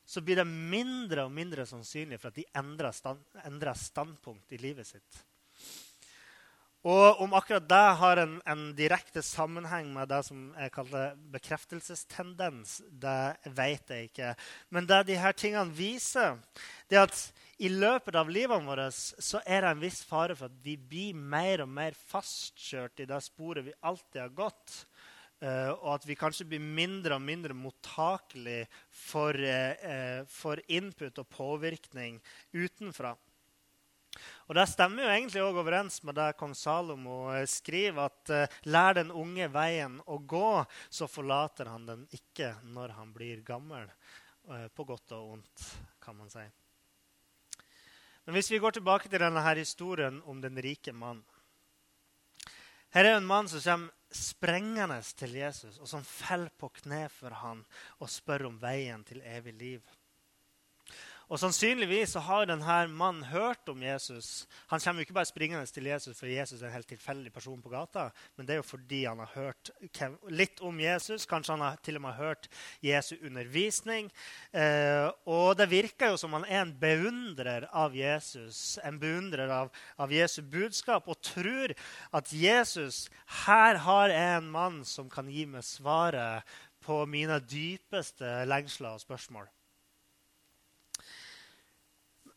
så 0.07 0.21
blir 0.23 0.39
det 0.39 0.47
mindre 0.47 1.25
og 1.27 1.33
mindre 1.35 1.65
sannsynlig 1.67 2.19
for 2.21 2.31
at 2.31 2.37
de 2.37 2.45
endrer, 2.55 2.93
stand, 2.95 3.23
endrer 3.43 3.75
standpunkt 3.75 4.53
i 4.55 4.61
livet 4.61 4.87
sitt. 4.87 5.23
Og 6.87 7.19
om 7.19 7.33
akkurat 7.35 7.65
det 7.67 7.85
har 7.99 8.19
en, 8.21 8.37
en, 8.47 8.61
direkte 8.77 9.19
sammenheng 9.25 9.89
med 9.91 10.07
det 10.07 10.21
som 10.23 10.45
jeg 10.55 10.71
kaller 10.71 11.17
bekreftelsestendens, 11.33 12.77
det 12.87 13.51
vet 13.57 13.91
jeg 13.91 14.07
ikke. 14.07 14.29
Men 14.71 14.87
det 14.87 15.01
de 15.09 15.17
her 15.19 15.35
tingene 15.35 15.75
viser, 15.75 16.37
det 16.87 17.01
er 17.01 17.09
at 17.09 17.19
i 17.59 17.73
løpet 17.73 18.15
av 18.15 18.31
livene 18.31 18.69
våre 18.69 18.87
så 18.93 19.41
er 19.43 19.65
det 19.65 19.73
en 19.73 19.83
viss 19.83 19.99
fare 20.07 20.37
for 20.37 20.47
at 20.47 20.63
vi 20.63 20.77
blir 20.79 21.17
mer 21.17 21.65
og 21.65 21.73
mer 21.75 21.97
fastkjørt 21.97 23.03
i 23.03 23.09
det 23.09 23.19
sporet 23.25 23.67
vi 23.67 23.75
alltid 23.81 24.23
har 24.23 24.35
gått. 24.37 24.79
Uh, 25.37 25.69
og 25.83 25.91
at 25.99 26.05
vi 26.09 26.15
kanskje 26.17 26.47
blir 26.49 26.63
mindre 26.63 27.13
og 27.13 27.21
mindre 27.21 27.53
mottakelig 27.53 28.63
for, 28.89 29.37
uh, 29.37 30.23
for 30.31 30.61
input 30.65 31.19
og 31.21 31.27
påvirkning 31.35 32.17
utenfra. 32.55 33.11
Og 34.47 34.55
Det 34.55 34.65
stemmer 34.71 35.03
jo 35.03 35.13
egentlig 35.13 35.41
også 35.43 35.63
overens 35.63 35.97
med 36.07 36.15
det 36.17 36.29
kong 36.39 36.53
Salomo 36.55 37.17
uh, 37.31 37.41
skriver, 37.49 38.07
at 38.07 38.53
lær 38.65 38.97
den 38.97 39.11
unge 39.11 39.49
veien 39.51 39.99
å 40.05 40.17
gå, 40.17 40.51
så 40.89 41.09
forlater 41.11 41.69
han 41.71 41.85
den 41.89 42.05
ikke 42.15 42.53
når 42.63 42.95
han 42.99 43.11
blir 43.15 43.43
gammel. 43.45 43.89
På 44.47 44.85
godt 44.87 45.11
og 45.11 45.25
vondt, 45.33 45.63
kan 45.99 46.15
man 46.15 46.29
si. 46.31 46.45
Men 48.23 48.37
hvis 48.37 48.47
vi 48.51 48.59
går 48.63 48.77
tilbake 48.77 49.07
til 49.11 49.19
denne 49.19 49.43
her 49.43 49.59
historien 49.59 50.21
om 50.23 50.39
den 50.43 50.55
rike 50.59 50.91
mannen 50.95 51.23
Her 52.95 53.05
er 53.05 53.17
en 53.17 53.27
mann 53.27 53.47
som 53.51 53.59
kommer 53.59 53.91
sprengende 54.11 54.97
til 55.19 55.35
Jesus, 55.35 55.77
og 55.79 55.87
som 55.87 56.03
faller 56.03 56.51
på 56.59 56.69
kne 56.79 57.05
for 57.11 57.35
han 57.41 57.63
og 57.99 58.11
spør 58.11 58.47
om 58.49 58.59
veien 58.61 59.03
til 59.07 59.19
evig 59.27 59.53
liv. 59.59 59.89
Og 61.27 61.39
Sannsynligvis 61.41 62.13
så 62.15 62.21
har 62.23 62.45
denne 62.47 62.75
mannen 62.87 63.25
hørt 63.27 63.67
om 63.67 63.81
Jesus. 63.83 64.45
Han 64.71 64.79
kommer 64.79 65.01
jo 65.01 65.07
ikke 65.07 65.15
bare 65.17 65.27
springende 65.27 65.67
til 65.67 65.89
Jesus 65.89 66.15
fordi 66.15 66.37
Jesus 66.37 66.61
er 66.61 66.69
en 66.69 66.77
helt 66.77 66.87
tilfeldig 66.87 67.33
person 67.35 67.59
på 67.61 67.71
gata, 67.73 68.05
men 68.37 68.47
det 68.47 68.55
er 68.55 68.61
jo 68.61 68.67
fordi 68.69 69.01
han 69.03 69.19
har 69.19 69.33
hørt 69.33 69.71
litt 70.31 70.61
om 70.63 70.79
Jesus. 70.79 71.25
Kanskje 71.27 71.57
han 71.57 71.65
har 71.65 71.81
til 71.83 71.99
og 71.99 72.05
med 72.05 72.15
hørt 72.15 72.47
Jesu 72.85 73.17
undervisning. 73.17 74.07
Eh, 74.55 75.09
og 75.27 75.57
det 75.59 75.67
virker 75.73 76.13
jo 76.13 76.21
som 76.21 76.37
han 76.37 76.47
er 76.47 76.63
en 76.63 76.73
beundrer 76.79 77.67
av 77.75 77.95
Jesus, 77.97 78.77
en 78.87 79.01
beundrer 79.01 79.51
av, 79.51 79.73
av 79.99 80.15
Jesu 80.15 80.39
budskap, 80.47 81.11
og 81.11 81.19
tror 81.19 81.75
at 82.15 82.31
Jesus 82.31 83.09
her 83.43 83.83
har 83.83 84.15
en 84.15 84.47
mann 84.55 84.79
som 84.87 85.11
kan 85.11 85.27
gi 85.27 85.43
meg 85.43 85.67
svaret 85.67 86.47
på 86.87 87.03
mine 87.09 87.41
dypeste 87.43 88.45
lengsler 88.47 88.95
og 88.95 89.03
spørsmål. 89.03 89.51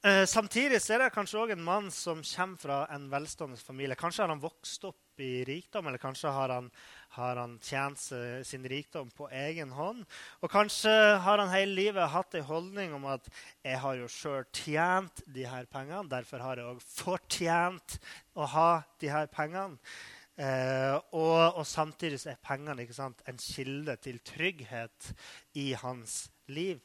Eh, 0.01 0.23
samtidig 0.25 0.79
er 0.89 1.03
det 1.03 1.11
kanskje 1.13 1.43
også 1.43 1.53
en 1.53 1.65
mann 1.65 1.91
som 1.93 2.23
kommer 2.25 2.57
fra 2.57 2.77
en 2.95 3.03
velstående 3.13 3.59
familie. 3.61 3.97
Kanskje 4.01 4.23
har 4.23 4.31
han 4.33 4.41
vokst 4.41 4.85
opp 4.89 5.21
i 5.21 5.43
rikdom, 5.45 5.91
eller 5.91 6.01
kanskje 6.01 6.31
har 6.33 6.49
han, 6.49 6.71
har 7.19 7.37
han 7.37 7.59
tjent 7.61 8.01
sin 8.49 8.63
rikdom 8.65 9.11
på 9.13 9.27
egen 9.29 9.75
hånd. 9.77 10.07
Og 10.41 10.49
kanskje 10.49 10.95
har 11.21 11.43
han 11.43 11.53
hele 11.53 11.77
livet 11.77 12.09
hatt 12.15 12.33
en 12.35 12.47
holdning 12.49 12.95
om 12.97 13.05
at 13.13 13.29
'jeg 13.63 13.79
har 13.79 13.95
jo 13.95 14.09
sjøl 14.09 14.45
tjent 14.53 15.21
de 15.27 15.45
her 15.45 15.67
pengene', 15.67 16.09
derfor 16.09 16.39
har 16.39 16.57
jeg 16.57 16.65
òg 16.65 16.81
fortjent 16.81 17.99
å 18.35 18.47
ha 18.47 18.83
de 19.01 19.09
her 19.09 19.27
pengene. 19.27 19.77
Eh, 20.39 20.97
og, 21.13 21.57
og, 21.59 21.67
samtidig 21.67 22.27
er 22.27 22.41
pengene 22.41 22.93
sant, 22.95 23.21
en 23.29 23.37
kilde 23.37 23.97
til 23.97 24.19
trygghet 24.21 25.13
i 25.55 25.75
hans 25.75 26.31
liv. 26.49 26.81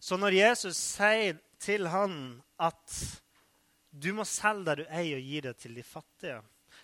Så 0.00 0.16
når 0.16 0.32
Jesus 0.32 0.76
sier 0.76 1.38
til 1.60 1.88
han 1.92 2.14
at 2.60 2.94
du 3.90 4.12
må 4.14 4.24
selge 4.28 4.70
det 4.70 4.76
du 4.80 4.84
eier, 4.88 5.18
og 5.18 5.26
gi 5.26 5.40
det 5.44 5.56
til 5.60 5.74
de 5.76 5.84
fattige, 5.84 6.40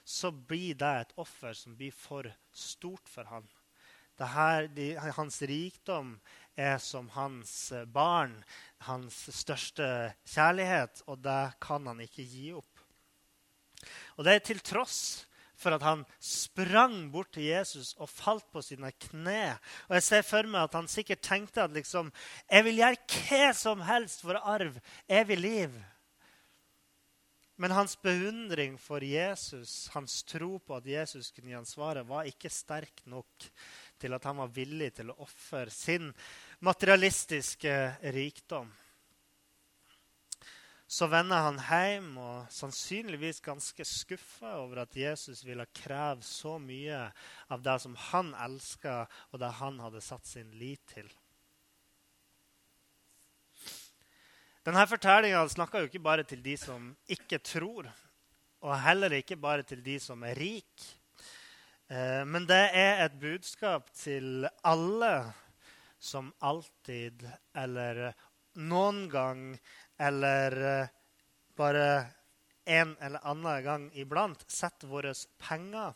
så 0.06 0.30
blir 0.30 0.74
det 0.78 0.92
et 1.00 1.14
offer 1.22 1.54
som 1.54 1.76
blir 1.78 1.94
for 1.94 2.26
stort 2.54 3.08
for 3.10 3.28
han. 3.30 3.46
Hans 4.16 5.42
rikdom 5.44 6.14
er 6.56 6.78
som 6.80 7.08
hans 7.12 7.72
barn, 7.92 8.38
hans 8.88 9.26
største 9.34 10.14
kjærlighet, 10.24 11.02
og 11.06 11.20
det 11.24 11.56
kan 11.60 11.86
han 11.86 12.00
ikke 12.00 12.24
gi 12.24 12.50
opp. 12.56 12.84
Og 14.16 14.24
det 14.24 14.34
er 14.34 14.44
til 14.46 14.62
tross 14.64 15.25
for 15.56 15.76
at 15.76 15.84
han 15.84 16.04
sprang 16.20 17.08
bort 17.12 17.32
til 17.36 17.48
Jesus 17.48 17.94
og 17.96 18.10
falt 18.12 18.46
på 18.52 18.62
sine 18.64 18.92
kne. 18.92 19.56
Og 19.88 19.96
Jeg 19.96 20.06
ser 20.06 20.24
for 20.28 20.48
meg 20.50 20.68
at 20.68 20.76
han 20.76 20.88
sikkert 20.90 21.24
tenkte 21.24 21.64
at 21.64 21.74
liksom, 21.74 22.12
jeg 22.50 22.68
vil 22.68 22.80
gjøre 22.82 23.02
hva 23.16 23.52
som 23.56 23.84
helst 23.88 24.24
for 24.24 24.40
arv, 24.40 24.78
evig 25.08 25.38
liv. 25.40 25.76
Men 27.56 27.72
hans 27.72 27.96
beundring 27.96 28.76
for 28.76 29.00
Jesus, 29.00 29.88
hans 29.94 30.20
tro 30.28 30.58
på 30.60 30.76
at 30.76 30.86
Jesus 30.86 31.30
kunne 31.32 31.48
gi 31.48 31.56
ham 31.56 31.68
svaret, 31.68 32.04
var 32.04 32.28
ikke 32.28 32.52
sterk 32.52 33.00
nok 33.08 33.48
til 33.96 34.12
at 34.12 34.28
han 34.28 34.36
var 34.42 34.52
villig 34.52 34.90
til 34.98 35.08
å 35.08 35.22
ofre 35.24 35.70
sin 35.72 36.10
materialistiske 36.60 37.72
rikdom 38.12 38.68
så 40.86 41.08
vender 41.10 41.42
han 41.42 41.58
hjem 41.58 42.12
og 42.22 42.50
sannsynligvis 42.54 43.42
ganske 43.42 43.84
skuffa 43.86 44.52
over 44.60 44.84
at 44.84 44.94
Jesus 44.96 45.42
ville 45.46 45.66
kreve 45.74 46.22
så 46.22 46.56
mye 46.62 47.00
av 47.50 47.62
det 47.66 47.78
som 47.82 47.96
han 48.12 48.30
elska, 48.46 49.00
og 49.34 49.42
det 49.42 49.50
han 49.58 49.80
hadde 49.82 50.02
satt 50.04 50.30
sin 50.30 50.52
lit 50.60 50.82
til. 50.94 51.10
Denne 54.66 54.82
fortellinga 54.90 55.42
snakker 55.50 55.82
jo 55.82 55.90
ikke 55.90 56.02
bare 56.02 56.26
til 56.26 56.40
de 56.42 56.54
som 56.58 56.92
ikke 57.10 57.38
tror, 57.42 57.90
og 58.62 58.78
heller 58.82 59.18
ikke 59.18 59.38
bare 59.38 59.66
til 59.66 59.82
de 59.82 59.98
som 60.02 60.22
er 60.26 60.38
rike. 60.38 60.86
Eh, 61.86 62.22
men 62.26 62.46
det 62.46 62.64
er 62.74 63.04
et 63.04 63.18
budskap 63.18 63.92
til 63.94 64.46
alle 64.66 65.12
som 66.02 66.32
alltid 66.42 67.22
eller 67.54 68.08
noen 68.56 69.06
gang 69.12 69.52
eller 69.98 70.56
eh, 70.62 70.88
bare 71.56 71.88
en 72.64 72.96
eller 73.00 73.26
annen 73.26 73.64
gang 73.64 73.90
iblant 73.94 74.44
setter 74.50 74.90
våre 74.90 75.14
penger 75.38 75.94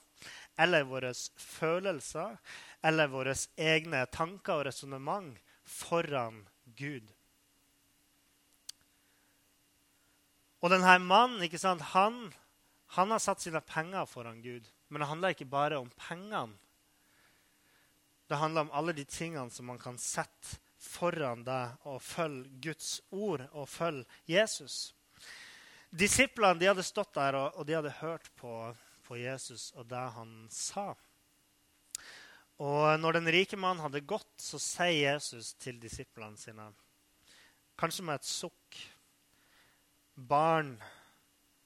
eller 0.56 0.84
våre 0.86 1.12
følelser 1.36 2.36
eller 2.86 3.10
våre 3.10 3.34
egne 3.56 4.04
tanker 4.12 4.60
og 4.60 4.68
resonnement 4.68 5.38
foran 5.66 6.44
Gud. 6.64 7.10
Og 10.60 10.72
denne 10.72 10.98
mannen 11.02 11.42
ikke 11.44 11.60
sant, 11.60 11.82
han, 11.94 12.28
han 12.96 13.12
har 13.14 13.22
satt 13.22 13.42
sine 13.42 13.62
penger 13.64 14.08
foran 14.08 14.42
Gud. 14.44 14.68
Men 14.88 15.02
det 15.02 15.08
handler 15.08 15.34
ikke 15.34 15.48
bare 15.48 15.78
om 15.80 15.88
pengene. 15.96 16.58
Det 18.28 18.38
handler 18.38 18.68
om 18.68 18.74
alle 18.76 18.94
de 18.94 19.04
tingene 19.08 19.50
som 19.50 19.66
man 19.66 19.80
kan 19.80 19.96
sette 19.98 20.60
foran 20.80 21.44
deg 21.44 21.86
og 21.88 22.00
følge 22.02 22.48
Guds 22.64 23.00
ord 23.12 23.44
og 23.52 23.68
følge 23.68 24.06
Jesus. 24.30 24.94
Disiplene 25.90 26.60
de 26.60 26.70
hadde 26.70 26.86
stått 26.86 27.12
der 27.18 27.36
og, 27.36 27.58
og 27.58 27.66
de 27.68 27.76
hadde 27.76 27.98
hørt 28.00 28.30
på, 28.38 28.54
på, 29.06 29.18
Jesus 29.20 29.70
og 29.76 29.88
det 29.90 30.04
han 30.16 30.34
sa. 30.54 30.92
Og 32.60 33.00
når 33.00 33.18
den 33.18 33.32
rike 33.32 33.58
mannen 33.58 33.82
hadde 33.82 34.04
gått, 34.04 34.32
så 34.38 34.60
sier 34.60 35.16
Jesus 35.16 35.54
til 35.60 35.80
disiplene 35.80 36.38
sine, 36.38 36.68
kanskje 37.80 38.04
med 38.06 38.20
et 38.20 38.28
sukk 38.28 38.80
Barn, 40.20 40.74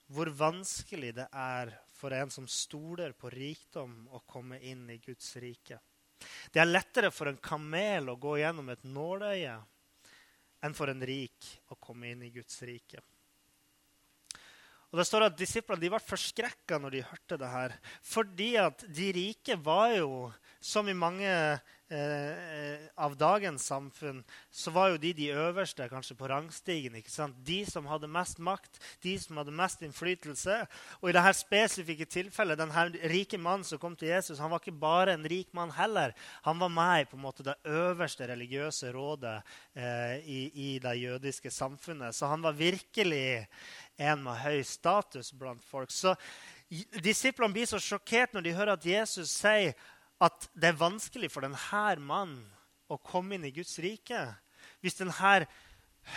hvor 0.07 0.29
vanskelig 0.31 1.11
det 1.17 1.27
er 1.33 1.73
for 1.91 2.15
en 2.15 2.31
som 2.31 2.47
stoler 2.47 3.15
på 3.19 3.33
rikdom, 3.33 4.05
å 4.15 4.21
komme 4.31 4.61
inn 4.63 4.85
i 4.93 5.01
Guds 5.03 5.33
rike. 5.43 5.81
Det 6.53 6.63
er 6.63 6.71
lettere 6.71 7.11
for 7.15 7.31
en 7.31 7.41
kamel 7.43 8.13
å 8.13 8.19
gå 8.21 8.39
gjennom 8.41 8.69
et 8.73 8.85
nåløye 8.87 9.57
enn 10.65 10.77
for 10.77 10.89
en 10.89 11.03
rik 11.05 11.51
å 11.73 11.77
komme 11.77 12.13
inn 12.13 12.25
i 12.25 12.33
Guds 12.33 12.63
rike. 12.65 13.03
Og 14.95 15.01
det 15.01 15.09
står 15.09 15.27
at 15.27 15.39
Disiplene 15.39 15.83
de 15.83 15.91
ble 15.91 15.99
forskrekka 15.99 16.79
når 16.79 16.95
de 16.95 17.07
hørte 17.09 17.39
det 17.41 17.49
her. 17.51 17.73
Fordi 18.07 18.53
at 18.63 18.85
de 18.95 19.09
rike 19.17 19.57
var 19.59 19.91
jo 19.97 20.11
som 20.65 20.89
i 20.89 20.95
mange 20.97 21.29
eh, 21.29 22.85
av 22.97 23.13
dagens 23.21 23.67
samfunn, 23.69 24.23
så 24.51 24.73
var 24.73 24.95
jo 24.95 25.01
de 25.03 25.11
de 25.13 25.27
øverste 25.37 25.85
kanskje 25.93 26.17
på 26.17 26.29
rangstigen. 26.31 26.97
ikke 26.97 27.13
sant? 27.13 27.37
De 27.45 27.61
som 27.69 27.85
hadde 27.91 28.09
mest 28.09 28.41
makt, 28.41 28.81
de 29.05 29.13
som 29.21 29.37
hadde 29.37 29.53
mest 29.53 29.85
innflytelse. 29.85 30.57
Og 31.03 31.11
i 31.11 31.17
dette 31.17 31.35
spesifikke 31.37 32.09
tilfellet, 32.09 32.59
denne 32.59 32.87
rike 33.13 33.39
mannen 33.39 33.67
som 33.69 33.79
kom 33.83 33.97
til 33.97 34.09
Jesus, 34.15 34.41
han 34.41 34.55
var 34.55 34.63
ikke 34.63 34.79
bare 34.81 35.19
en 35.19 35.29
rik 35.29 35.53
mann 35.53 35.75
heller. 35.77 36.17
Han 36.49 36.59
var 36.63 36.73
med 36.73 37.03
i 37.03 37.11
på 37.11 37.21
en 37.21 37.27
måte 37.27 37.45
det 37.45 37.59
øverste 37.69 38.31
religiøse 38.33 38.93
rådet 38.97 39.37
eh, 39.77 40.17
i, 40.25 40.41
i 40.55 40.71
det 40.81 40.97
jødiske 41.03 41.53
samfunnet. 41.53 42.17
Så 42.17 42.33
han 42.33 42.43
var 42.43 42.57
virkelig 42.57 43.45
en 44.01 44.25
med 44.25 44.41
høy 44.41 44.63
status 44.65 45.35
blant 45.37 45.65
folk. 45.65 45.93
Så 45.93 46.17
Disiplene 47.05 47.53
blir 47.55 47.69
så 47.69 47.79
sjokkert 47.79 48.33
når 48.35 48.45
de 48.47 48.55
hører 48.57 48.73
at 48.73 48.87
Jesus 48.89 49.31
sier 49.37 49.75
at 50.23 50.49
det 50.55 50.71
er 50.71 50.81
vanskelig 50.81 51.31
for 51.33 51.45
denne 51.45 51.97
mannen 52.03 52.45
å 52.93 52.99
komme 53.03 53.37
inn 53.37 53.47
i 53.49 53.55
Guds 53.55 53.79
rike. 53.83 54.21
Hvis 54.85 54.99
denne 55.01 55.47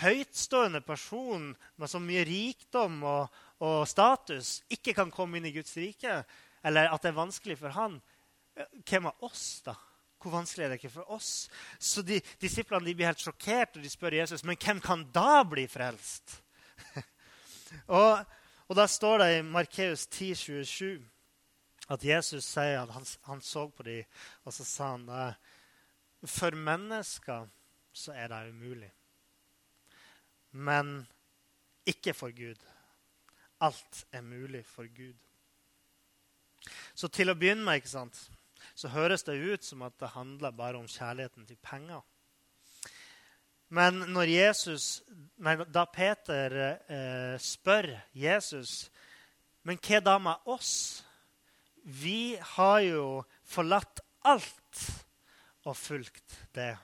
høytstående 0.02 0.82
personen 0.84 1.54
med 1.76 1.90
så 1.90 2.00
mye 2.02 2.24
rikdom 2.28 3.02
og, 3.02 3.34
og, 3.64 3.82
status 3.88 4.58
ikke 4.68 4.94
kan 4.96 5.10
komme 5.10 5.38
inn 5.38 5.48
i 5.48 5.54
Guds 5.54 5.74
rike, 5.80 6.22
eller 6.62 6.92
at 6.92 7.02
det 7.02 7.12
er 7.12 7.20
vanskelig 7.20 7.58
for 7.60 7.74
han, 7.76 7.98
hvem 8.84 9.08
av 9.08 9.28
oss, 9.28 9.62
da? 9.66 9.76
Hvor 10.18 10.34
vanskelig 10.34 10.64
er 10.66 10.72
det 10.72 10.80
ikke 10.80 10.96
for 10.96 11.12
oss? 11.14 11.46
Så 11.78 12.02
de, 12.02 12.18
Disiplene 12.42 12.88
de 12.88 12.96
blir 12.98 13.06
helt 13.06 13.22
sjokkert 13.22 13.76
og 13.78 13.84
de 13.84 13.90
spør 13.92 14.16
Jesus 14.18 14.42
men 14.42 14.58
hvem 14.58 14.80
kan 14.82 15.04
da 15.14 15.44
bli 15.46 15.68
frelst. 15.70 16.40
og, 17.98 18.24
og 18.66 18.74
Da 18.76 18.88
står 18.90 19.22
det 19.22 19.28
i 19.36 19.44
Markeus 19.46 20.08
10, 20.10 20.34
27 20.34 21.06
at 21.88 22.04
Jesus 22.04 22.44
sier 22.44 22.82
at 22.82 22.92
han, 22.92 23.06
han 23.28 23.40
så 23.44 23.68
på 23.72 23.86
dem, 23.86 24.04
og 24.44 24.54
så 24.54 24.64
sa 24.66 24.90
han 24.94 25.06
det. 25.08 25.28
For 26.28 26.56
mennesker 26.56 27.46
så 27.92 28.12
er 28.12 28.28
det 28.32 28.50
umulig. 28.50 28.90
Men 30.50 31.06
ikke 31.88 32.14
for 32.14 32.34
Gud. 32.34 32.60
Alt 33.60 34.04
er 34.12 34.22
mulig 34.22 34.64
for 34.66 34.86
Gud. 34.94 35.16
Så 36.94 37.08
til 37.08 37.30
å 37.30 37.36
begynne 37.38 37.64
med 37.64 37.80
ikke 37.80 37.94
sant, 37.94 38.20
så 38.74 38.90
høres 38.92 39.24
det 39.26 39.38
ut 39.38 39.64
som 39.64 39.82
at 39.86 39.96
det 40.00 40.12
handler 40.12 40.54
bare 40.54 40.78
om 40.78 40.88
kjærligheten 40.90 41.46
til 41.46 41.58
penger. 41.62 42.02
Men 43.68 44.04
når 44.12 44.30
Jesus, 44.32 45.02
nei, 45.44 45.54
da 45.68 45.84
Peter 45.92 46.54
eh, 46.88 47.36
spør 47.42 47.90
Jesus 48.16 48.88
men 49.68 49.76
hva 49.84 50.00
da 50.00 50.14
med 50.22 50.48
oss 50.48 51.02
vi 51.88 52.36
har 52.56 52.80
jo 52.84 53.04
forlatt 53.48 54.02
alt 54.28 54.82
og 55.64 55.76
fulgt 55.76 56.36
det. 56.56 56.74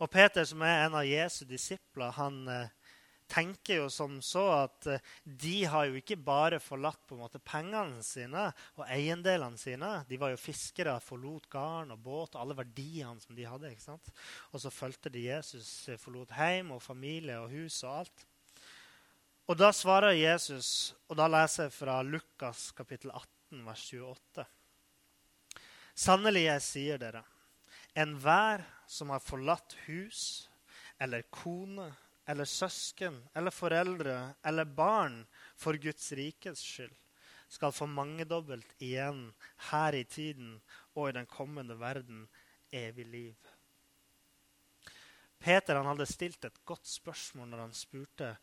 Og 0.00 0.08
Peter, 0.12 0.44
som 0.48 0.64
er 0.64 0.86
en 0.86 0.96
av 1.00 1.08
Jesu 1.08 1.44
disipler, 1.48 2.12
han 2.16 2.42
eh, 2.52 2.72
tenker 3.28 3.82
jo 3.82 3.86
som 3.92 4.18
så 4.24 4.44
at 4.54 4.88
eh, 4.92 5.12
de 5.24 5.54
har 5.68 5.88
jo 5.88 6.00
ikke 6.00 6.18
bare 6.20 6.60
forlatt 6.62 7.02
på 7.08 7.16
en 7.16 7.22
måte 7.24 7.40
pengene 7.40 8.04
sine 8.04 8.46
og 8.76 8.84
eiendelene 8.86 9.60
sine. 9.60 9.92
De 10.08 10.20
var 10.20 10.32
jo 10.32 10.40
fiskere, 10.40 10.98
forlot 11.04 11.48
garn 11.52 11.92
og 11.92 12.00
båt 12.04 12.36
og 12.36 12.42
alle 12.42 12.58
verdiene 12.60 13.20
som 13.20 13.36
de 13.36 13.48
hadde. 13.48 13.72
ikke 13.72 13.88
sant? 13.88 14.12
Og 14.52 14.62
så 14.62 14.72
fulgte 14.72 15.12
de 15.12 15.28
Jesus, 15.28 15.88
eh, 15.88 16.00
forlot 16.00 16.32
hjem 16.36 16.72
og 16.76 16.84
familie 16.84 17.40
og 17.42 17.52
hus 17.52 17.82
og 17.84 18.02
alt. 18.02 18.26
Og 19.46 19.54
da 19.54 19.68
svarer 19.70 20.16
Jesus, 20.18 20.90
og 21.06 21.20
da 21.20 21.28
leser 21.30 21.68
jeg 21.68 21.74
fra 21.76 22.00
Lukas 22.02 22.72
kapittel 22.74 23.12
18, 23.14 23.60
vers 23.62 23.84
28. 23.94 24.44
Sannelig, 25.94 26.42
jeg 26.48 26.64
sier 26.66 26.98
dere, 26.98 27.22
enhver 27.94 28.64
som 28.90 29.12
har 29.14 29.22
forlatt 29.22 29.76
hus 29.84 30.48
eller 30.98 31.22
kone 31.30 31.86
eller 32.26 32.50
søsken 32.50 33.20
eller 33.38 33.54
foreldre 33.54 34.16
eller 34.42 34.66
barn 34.66 35.20
for 35.54 35.78
Guds 35.78 36.10
rikes 36.18 36.64
skyld, 36.66 36.96
skal 37.46 37.70
få 37.70 37.86
mangedobbelt 37.86 38.74
igjen 38.82 39.28
her 39.70 39.94
i 39.94 40.02
tiden 40.10 40.56
og 40.96 41.12
i 41.12 41.16
den 41.20 41.30
kommende 41.30 41.78
verden 41.78 42.26
evig 42.74 43.06
liv. 43.14 43.52
Peter 45.38 45.78
hadde 45.78 46.06
stilt 46.10 46.44
et 46.48 46.62
godt 46.66 46.88
spørsmål 46.90 47.52
når 47.52 47.68
han 47.68 47.74
spurte 47.76 48.34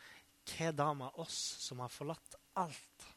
hva 0.52 0.72
da 0.76 0.90
med 0.98 1.20
oss 1.22 1.38
som 1.64 1.82
har 1.84 1.92
forlatt 1.92 2.38
alt? 2.60 3.08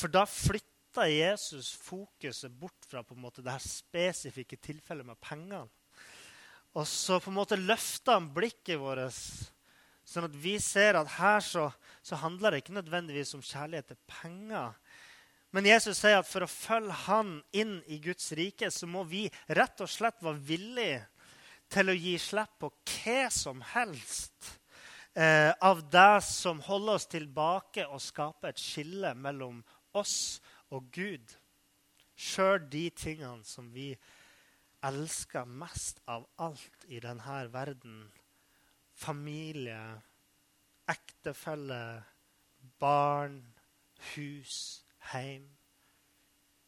For 0.00 0.12
da 0.12 0.24
flytta 0.26 1.06
Jesus 1.10 1.74
fokuset 1.76 2.52
bort 2.56 2.88
fra 2.88 3.02
på 3.04 3.14
en 3.14 3.24
måte 3.26 3.44
det 3.44 3.52
her 3.52 3.64
spesifikke 3.64 4.56
tilfellet 4.56 5.06
med 5.06 5.20
pengene. 5.20 5.66
Og 6.78 6.86
så 6.86 7.18
på 7.20 7.32
en 7.32 7.38
måte 7.40 7.58
løfta 7.58 8.14
han 8.16 8.30
blikket 8.32 8.78
vårt, 8.80 9.10
sånn 10.06 10.28
at 10.28 10.36
vi 10.38 10.54
ser 10.62 10.98
at 10.98 11.10
her 11.18 11.42
så, 11.44 11.66
så 12.02 12.18
handler 12.22 12.54
det 12.54 12.62
ikke 12.62 12.78
nødvendigvis 12.78 13.34
om 13.36 13.44
kjærlighet 13.44 13.90
til 13.90 14.00
penger. 14.10 14.76
Men 15.50 15.66
Jesus 15.66 15.98
sier 15.98 16.20
at 16.20 16.30
for 16.30 16.46
å 16.46 16.50
følge 16.50 16.94
han 17.08 17.40
inn 17.50 17.80
i 17.90 17.98
Guds 18.02 18.30
rike, 18.38 18.70
så 18.70 18.86
må 18.86 19.02
vi 19.10 19.24
rett 19.50 19.82
og 19.82 19.90
slett 19.90 20.22
være 20.22 20.46
villige 20.46 21.02
til 21.70 21.90
å 21.90 21.98
gi 21.98 22.14
slipp 22.22 22.56
på 22.62 22.70
hva 22.70 23.20
som 23.34 23.62
helst 23.74 24.54
eh, 25.14 25.52
av 25.60 25.82
det 25.90 26.22
som 26.26 26.60
holder 26.60 26.98
oss 26.98 27.06
tilbake 27.10 27.86
og 27.86 28.02
skaper 28.02 28.52
et 28.52 28.62
skille 28.62 29.14
mellom 29.14 29.62
oss 29.96 30.40
og 30.70 30.90
Gud. 30.94 31.36
Sjøl 32.20 32.60
de 32.70 32.88
tingene 32.92 33.44
som 33.48 33.70
vi 33.74 33.92
elsker 34.86 35.48
mest 35.48 36.00
av 36.08 36.26
alt 36.40 36.84
i 36.88 37.00
denne 37.00 37.40
verden. 37.52 38.02
Familie, 38.94 39.80
ektefelle, 40.88 42.02
barn, 42.80 43.40
hus, 44.14 44.84
heim. 45.12 45.48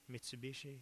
Mitsubishi. 0.06 0.74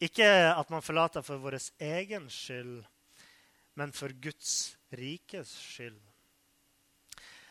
Ikke 0.00 0.26
at 0.28 0.70
man 0.70 0.84
forlater 0.84 1.24
for 1.24 1.40
vår 1.40 1.56
egen 1.80 2.28
skyld, 2.30 2.84
men 3.76 3.92
for 3.92 4.12
Guds 4.24 4.76
rikes 4.96 5.52
skyld. 5.52 6.00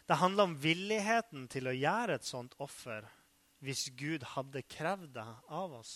Det 0.06 0.20
handler 0.22 0.50
om 0.50 0.58
villigheten 0.62 1.48
til 1.50 1.70
å 1.70 1.74
gjøre 1.74 2.18
et 2.20 2.28
sånt 2.28 2.54
offer 2.62 3.06
hvis 3.66 3.88
Gud 3.98 4.26
hadde 4.36 4.66
krevd 4.70 5.16
det 5.16 5.26
av 5.50 5.80
oss. 5.80 5.96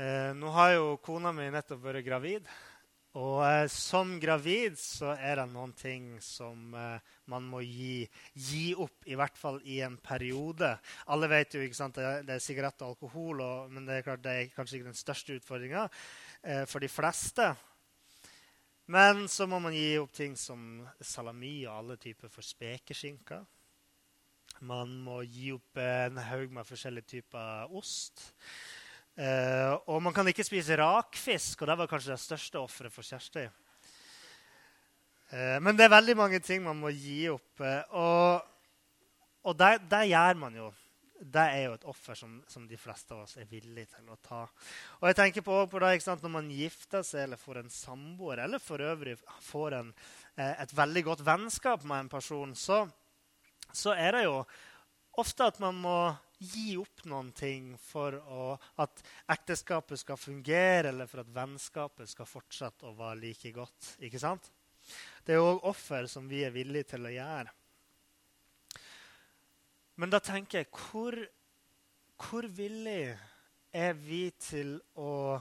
Eh, 0.00 0.32
nå 0.36 0.50
har 0.56 0.74
jo 0.74 0.98
kona 1.04 1.32
mi 1.32 1.48
nettopp 1.52 1.80
vært 1.84 2.04
gravid. 2.04 2.50
Og 3.18 3.40
eh, 3.42 3.64
som 3.72 4.12
gravid 4.22 4.76
så 4.78 5.16
er 5.16 5.40
det 5.40 5.48
noen 5.50 5.72
ting 5.74 6.12
som 6.22 6.76
eh, 6.78 7.16
man 7.32 7.48
må 7.50 7.62
gi, 7.64 8.04
gi, 8.38 8.70
opp, 8.78 9.02
i 9.10 9.16
hvert 9.18 9.38
fall 9.38 9.58
i 9.66 9.80
en 9.82 9.96
periode. 9.98 10.70
Alle 11.10 11.30
vet 11.32 11.56
jo 11.56 11.64
ikke 11.64 11.78
sant, 11.78 11.98
det, 11.98 12.22
det 12.28 12.36
er 12.36 12.44
sigarett 12.44 12.84
og 12.84 12.94
alkohol, 12.94 13.42
og, 13.42 13.72
men 13.74 13.88
det 13.88 13.98
er, 13.98 14.06
klart, 14.06 14.22
det 14.22 14.36
er 14.36 14.54
kanskje 14.54 14.78
ikke 14.78 14.90
den 14.92 15.00
største 15.00 15.40
utfordringa 15.40 15.88
for 16.66 16.80
de 16.80 16.88
fleste. 16.88 17.44
Men 18.90 19.28
så 19.30 19.46
må 19.46 19.60
man 19.62 19.74
gi 19.76 19.98
opp 20.00 20.10
ting 20.16 20.32
som 20.34 20.80
salami 21.04 21.60
og 21.62 21.76
alle 21.76 21.96
typer 22.00 22.32
for 22.32 22.42
spekeskinker. 22.42 23.44
Man 24.66 24.96
må 25.04 25.20
gi 25.22 25.52
opp 25.54 25.78
en 25.80 26.18
haug 26.26 26.50
med 26.52 26.66
forskjellige 26.66 27.12
typer 27.14 27.70
ost. 27.78 28.24
Eh, 29.14 29.72
og 29.86 30.02
man 30.02 30.14
kan 30.16 30.26
ikke 30.28 30.44
spise 30.46 30.76
rakfisk, 30.80 31.62
og 31.62 31.70
det 31.70 31.76
var 31.78 31.90
kanskje 31.90 32.16
det 32.16 32.22
største 32.24 32.60
offeret 32.60 32.92
for 32.94 33.06
Kjersti. 33.06 33.46
Eh, 35.30 35.56
men 35.62 35.78
det 35.78 35.86
er 35.86 35.94
veldig 35.94 36.16
mange 36.18 36.40
ting 36.44 36.62
man 36.64 36.78
må 36.80 36.92
gi 36.94 37.28
opp. 37.32 37.62
Eh, 37.62 37.94
og, 37.94 38.42
og 39.46 39.58
det, 39.60 39.74
det 39.90 40.06
gjør 40.10 40.40
man 40.40 40.56
jo 40.60 40.70
det 41.20 41.42
er 41.42 41.66
jo 41.66 41.74
et 41.76 41.84
offer 41.92 42.16
som, 42.16 42.38
som, 42.48 42.64
de 42.68 42.78
fleste 42.80 43.12
av 43.12 43.26
oss 43.26 43.36
er 43.40 43.48
villige 43.50 43.92
til 43.92 44.08
å 44.08 44.16
ta. 44.24 44.40
Og 45.00 45.06
jeg 45.10 45.18
tenker 45.18 45.44
på, 45.44 45.58
på 45.68 45.82
det, 45.82 45.92
sant, 46.04 46.22
Når 46.24 46.32
man 46.32 46.48
gifter 46.54 47.04
seg 47.06 47.26
eller 47.26 47.40
får 47.40 47.60
en 47.60 47.70
samboer, 47.72 48.40
eller 48.46 48.62
for 48.62 48.80
øvrig 48.80 49.18
får 49.44 49.76
en, 49.80 49.92
eh, 50.36 50.54
et 50.64 50.72
veldig 50.76 51.04
godt 51.10 51.24
vennskap 51.26 51.84
med 51.84 52.06
en 52.06 52.12
person, 52.12 52.54
så, 52.56 52.86
så, 53.68 53.92
er 53.92 54.16
det 54.16 54.24
jo 54.24 54.40
ofte 55.20 55.50
at 55.52 55.60
man 55.60 55.76
må 55.76 55.98
gi 56.40 56.78
opp 56.80 57.04
noen 57.10 57.34
ting 57.36 57.74
for 57.84 58.16
å, 58.16 58.56
at 58.80 59.04
ekteskapet 59.36 60.00
skal 60.00 60.16
fungere, 60.16 60.88
eller 60.88 61.10
for 61.10 61.20
at 61.20 61.34
vennskapet 61.36 62.08
skal 62.08 62.28
fortsette 62.28 62.88
å 62.88 62.96
være 62.96 63.26
like 63.26 63.52
godt. 63.52 63.94
Ikke 64.00 64.22
sant? 64.22 64.48
Det 65.20 65.36
er 65.36 65.42
jo 65.42 65.50
òg 65.52 65.66
offer 65.74 66.08
som 66.08 66.24
vi 66.30 66.46
er 66.46 66.54
villige 66.54 66.94
til 66.94 67.04
å 67.04 67.12
gjøre. 67.12 67.52
Men 70.00 70.08
da 70.08 70.16
tenker 70.24 70.62
jeg 70.62 70.70
hvor, 70.72 71.12
hvor 72.16 72.46
villig 72.56 73.12
er 73.76 73.98
vi 74.00 74.30
til 74.40 74.78
å 74.96 75.36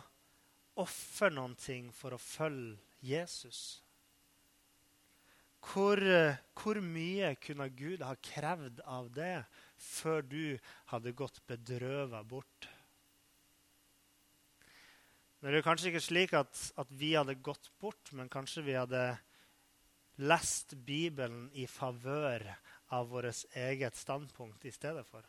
ofre 0.83 1.29
noen 1.31 1.53
ting 1.55 1.87
for 1.95 2.11
å 2.11 2.19
følge 2.19 2.75
Jesus? 3.07 3.79
Hvor, 5.63 6.01
hvor, 6.59 6.79
mye 6.83 7.33
kunne 7.39 7.69
Gud 7.71 8.03
ha 8.03 8.13
krevd 8.23 8.81
av 8.83 9.07
det 9.15 9.45
før 9.79 10.27
du 10.27 10.43
hadde 10.91 11.15
gått 11.15 11.39
bedrøva 11.47 12.21
bort. 12.27 12.67
Men 15.39 15.53
det 15.53 15.61
er 15.61 15.67
kanskje 15.67 15.93
ikke 15.93 16.03
slik 16.03 16.35
at, 16.35 16.63
at 16.79 16.91
vi 16.99 17.13
hadde 17.15 17.37
gått 17.43 17.71
bort, 17.79 18.11
men 18.11 18.31
kanskje 18.31 18.65
vi 18.67 18.75
hadde 18.75 19.03
lest 20.19 20.75
Bibelen 20.83 21.47
i 21.55 21.67
favør 21.67 22.43
av 22.89 23.09
vårt 23.09 23.45
eget 23.53 23.95
standpunkt 23.95 24.65
i 24.65 24.71
stedet 24.71 25.05
for. 25.07 25.25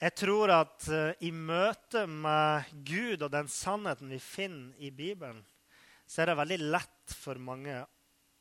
Jeg 0.00 0.14
tror 0.16 0.48
at 0.54 0.86
uh, 0.88 1.12
i 1.20 1.28
møte 1.28 2.06
med 2.08 2.70
Gud 2.88 3.20
og 3.20 3.32
den 3.34 3.50
sannheten 3.52 4.08
vi 4.08 4.20
finner 4.22 4.78
i 4.80 4.88
Bibelen, 4.90 5.42
så 6.08 6.22
er 6.22 6.30
det 6.30 6.38
veldig 6.40 6.58
lett 6.72 7.14
for 7.20 7.36
mange 7.36 7.82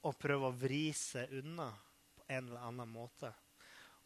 å 0.07 0.13
prøve 0.15 0.47
å 0.47 0.55
vri 0.55 0.87
seg 0.95 1.33
unna 1.41 1.67
på 2.15 2.23
en 2.29 2.47
eller 2.47 2.63
annen 2.69 2.93
måte. 2.93 3.33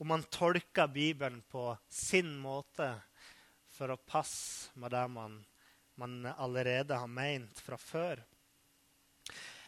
Og 0.02 0.10
man 0.10 0.26
tolker 0.34 0.90
Bibelen 0.90 1.44
på 1.52 1.70
sin 1.88 2.34
måte 2.42 2.90
for 3.70 3.94
å 3.94 4.02
passe 4.02 4.74
med 4.82 4.92
det 4.94 5.06
man, 5.14 5.38
man 6.02 6.26
allerede 6.34 6.98
har 6.98 7.12
meint 7.12 7.62
fra 7.62 7.78
før. 7.78 8.24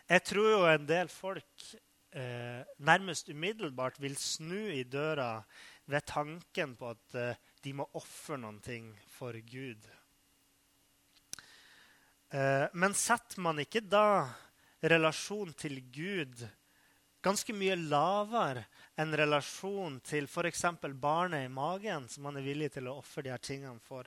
Jeg 0.10 0.26
tror 0.26 0.50
jo 0.52 0.66
en 0.70 0.90
del 0.90 1.10
folk 1.10 1.70
eh, 2.16 2.64
nærmest 2.80 3.30
umiddelbart 3.30 4.00
vil 4.02 4.16
snu 4.20 4.70
i 4.72 4.84
døra 4.84 5.44
ved 5.92 6.06
tanken 6.08 6.76
på 6.80 6.90
at 6.96 7.20
eh, 7.20 7.38
de 7.64 7.74
må 7.76 7.88
ofre 7.98 8.38
noen 8.40 8.60
ting 8.64 8.92
for 9.12 9.38
Gud. 9.50 9.88
Eh, 12.34 12.66
men 12.74 12.98
setter 12.98 13.42
man 13.44 13.62
ikke 13.62 13.84
da 13.86 14.28
relasjon 14.86 15.54
til 15.58 15.80
Gud 15.94 16.46
ganske 17.26 17.56
mye 17.58 17.76
lavere 17.80 18.66
enn 19.02 19.16
relasjon 19.18 19.98
til 20.06 20.28
f.eks. 20.30 20.66
barnet 21.02 21.48
i 21.48 21.52
magen, 21.52 22.08
som 22.10 22.28
man 22.28 22.38
er 22.38 22.46
villig 22.46 22.72
til 22.76 22.90
å 22.90 23.00
ofre 23.02 23.26
de 23.26 23.34
her 23.34 23.42
tingene 23.42 23.82
for? 23.82 24.06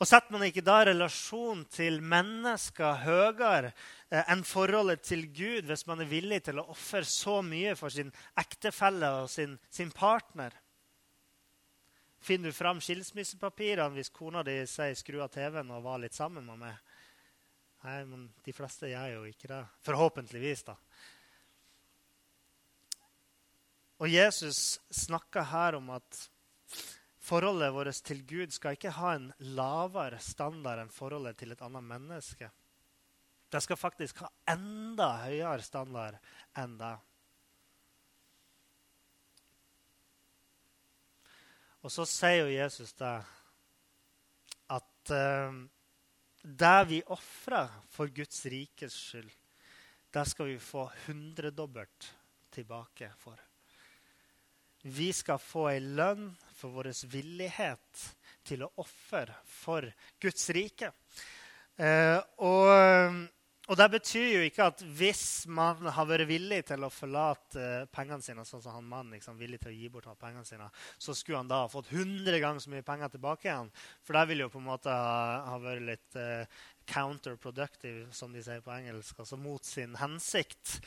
Og 0.00 0.08
setter 0.08 0.32
man 0.32 0.46
ikke 0.46 0.64
da 0.64 0.78
relasjon 0.88 1.66
til 1.68 1.98
mennesker 2.00 3.02
høyere 3.02 3.68
eh, 4.08 4.22
enn 4.32 4.40
forholdet 4.48 5.02
til 5.04 5.26
Gud 5.28 5.68
hvis 5.68 5.84
man 5.90 6.00
er 6.00 6.08
villig 6.08 6.40
til 6.46 6.62
å 6.62 6.70
ofre 6.72 7.04
så 7.04 7.40
mye 7.44 7.74
for 7.76 7.92
sin 7.92 8.08
ektefelle 8.40 9.10
og 9.20 9.28
sin, 9.28 9.58
sin 9.68 9.92
partner? 9.92 10.56
Finner 12.20 12.48
du 12.48 12.56
fram 12.56 12.80
skilsmissepapirene 12.84 13.96
hvis 13.96 14.12
kona 14.12 14.42
di 14.44 14.56
sier 14.68 14.96
'skru 14.96 15.20
av 15.24 15.32
TV-en' 15.36 15.72
og 15.76 15.84
var 15.84 16.00
litt 16.00 16.16
sammen 16.16 16.48
med 16.48 16.64
meg? 16.64 16.80
Nei, 17.84 18.00
men 18.04 18.26
de 18.44 18.52
fleste 18.52 18.88
gjør 18.88 19.14
jo 19.14 19.22
ikke 19.28 19.48
det. 19.48 19.62
Forhåpentligvis, 19.84 20.64
da. 20.68 20.74
Og 24.00 24.08
Jesus 24.08 24.80
snakker 24.92 25.48
her 25.48 25.76
om 25.76 25.88
at 25.96 26.20
forholdet 27.30 27.74
vårt 27.74 28.00
til 28.06 28.24
Gud 28.26 28.54
skal 28.54 28.74
ikke 28.74 28.96
ha 28.96 29.14
en 29.14 29.28
lavere 29.54 30.18
standard 30.22 30.82
enn 30.82 30.90
forholdet 30.90 31.38
til 31.38 31.54
et 31.54 31.62
annet 31.62 31.86
menneske. 31.86 32.50
Det 33.50 33.62
skal 33.62 33.78
faktisk 33.78 34.22
ha 34.24 34.30
enda 34.50 35.12
høyere 35.24 35.62
standard 35.62 36.18
enn 36.58 36.76
det. 36.80 36.96
Og 41.80 41.92
så 41.94 42.04
sier 42.08 42.42
jo 42.44 42.52
Jesus 42.52 42.92
det 42.98 43.16
at 44.70 45.12
uh, 45.16 45.60
det 46.42 46.78
vi 46.90 47.00
ofrer 47.14 47.70
for 47.90 48.12
Guds 48.14 48.44
rikes 48.52 48.96
skyld, 49.08 49.30
det 50.10 50.26
skal 50.28 50.50
vi 50.50 50.58
få 50.62 50.84
hundredobbelt 51.06 52.10
tilbake 52.52 53.10
for. 53.18 53.38
Vi 54.82 55.10
skal 55.12 55.40
få 55.42 55.66
ei 55.70 55.80
lønn 55.80 56.30
for 56.60 56.76
vår 56.76 56.92
villighet 57.10 58.06
til 58.46 58.64
å 58.64 58.72
ofre 58.84 59.36
for 59.48 59.88
Guds 60.20 60.48
rike. 60.56 60.92
Eh, 61.80 62.18
og 62.44 63.28
og 63.70 63.76
Det 63.78 63.86
betyr 63.92 64.32
jo 64.32 64.38
ikke 64.42 64.64
at 64.66 64.80
hvis 64.98 65.46
man 65.46 65.84
har 65.94 66.06
vært 66.08 66.26
villig 66.26 66.64
til 66.66 66.82
å 66.82 66.88
forlate 66.90 67.84
pengene 67.94 68.24
sine, 68.24 68.42
sånn 68.42 68.64
som 68.64 68.74
han 68.74 68.88
mannen 68.88 69.14
liksom, 69.14 69.36
villig 69.38 69.60
til 69.62 69.70
å 69.70 69.76
gi 69.76 69.90
bort 69.94 70.08
pengene 70.18 70.42
sine, 70.48 70.66
så 70.98 71.14
skulle 71.14 71.38
han 71.38 71.50
da 71.50 71.60
ha 71.62 71.68
fått 71.70 71.92
100 71.92 72.40
ganger 72.42 72.64
så 72.64 72.72
mye 72.72 72.86
penger 72.86 73.12
tilbake 73.14 73.46
igjen. 73.46 73.70
For 74.02 74.18
det 74.18 74.24
ville 74.26 74.48
jo 74.48 74.50
på 74.50 74.58
en 74.58 74.66
måte 74.72 74.90
ha, 74.90 75.22
ha 75.52 75.60
vært 75.62 75.86
litt 75.86 76.18
eh, 76.18 76.58
counterproductive, 76.90 78.08
som 78.10 78.34
de 78.34 78.42
sier 78.42 78.64
på 78.64 78.74
engelsk, 78.74 79.22
altså 79.22 79.38
mot 79.38 79.62
sin 79.62 79.94
hensikt. 80.00 80.80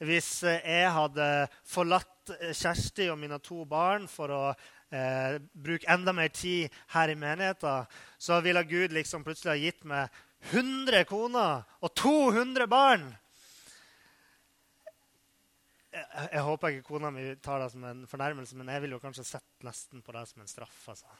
Hvis 0.00 0.38
uh, 0.48 0.56
jeg 0.56 0.96
hadde 0.96 1.26
forlatt 1.68 2.32
Kjersti 2.56 3.10
og 3.12 3.20
mine 3.20 3.36
to 3.44 3.66
barn 3.68 4.08
for 4.08 4.32
å 4.32 4.42
eh, 4.90 5.38
bruke 5.52 5.88
enda 5.90 6.12
mer 6.16 6.28
tid 6.34 6.68
her 6.94 7.12
i 7.12 7.18
menigheten, 7.18 7.86
så 8.18 8.40
ville 8.44 8.62
Gud 8.68 8.92
liksom 8.92 9.24
plutselig 9.24 9.52
ha 9.54 9.64
gitt 9.64 9.88
meg 9.88 10.20
100 10.50 11.04
koner 11.08 11.64
og 11.80 11.94
200 11.94 12.68
barn. 12.70 13.10
Jeg, 15.90 16.06
jeg, 16.30 16.42
håper 16.46 16.76
ikke 16.76 16.86
kona 16.86 17.10
mi 17.10 17.24
tar 17.42 17.64
det 17.64 17.72
som 17.72 17.84
en 17.84 18.04
fornærmelse, 18.06 18.56
men 18.58 18.70
jeg 18.70 18.84
vil 18.84 18.94
jo 18.94 19.02
kanskje 19.02 19.26
sett 19.26 19.66
nesten 19.66 20.04
på 20.06 20.14
det 20.14 20.22
som 20.30 20.42
en 20.42 20.50
straff. 20.50 20.78
altså. 20.92 21.10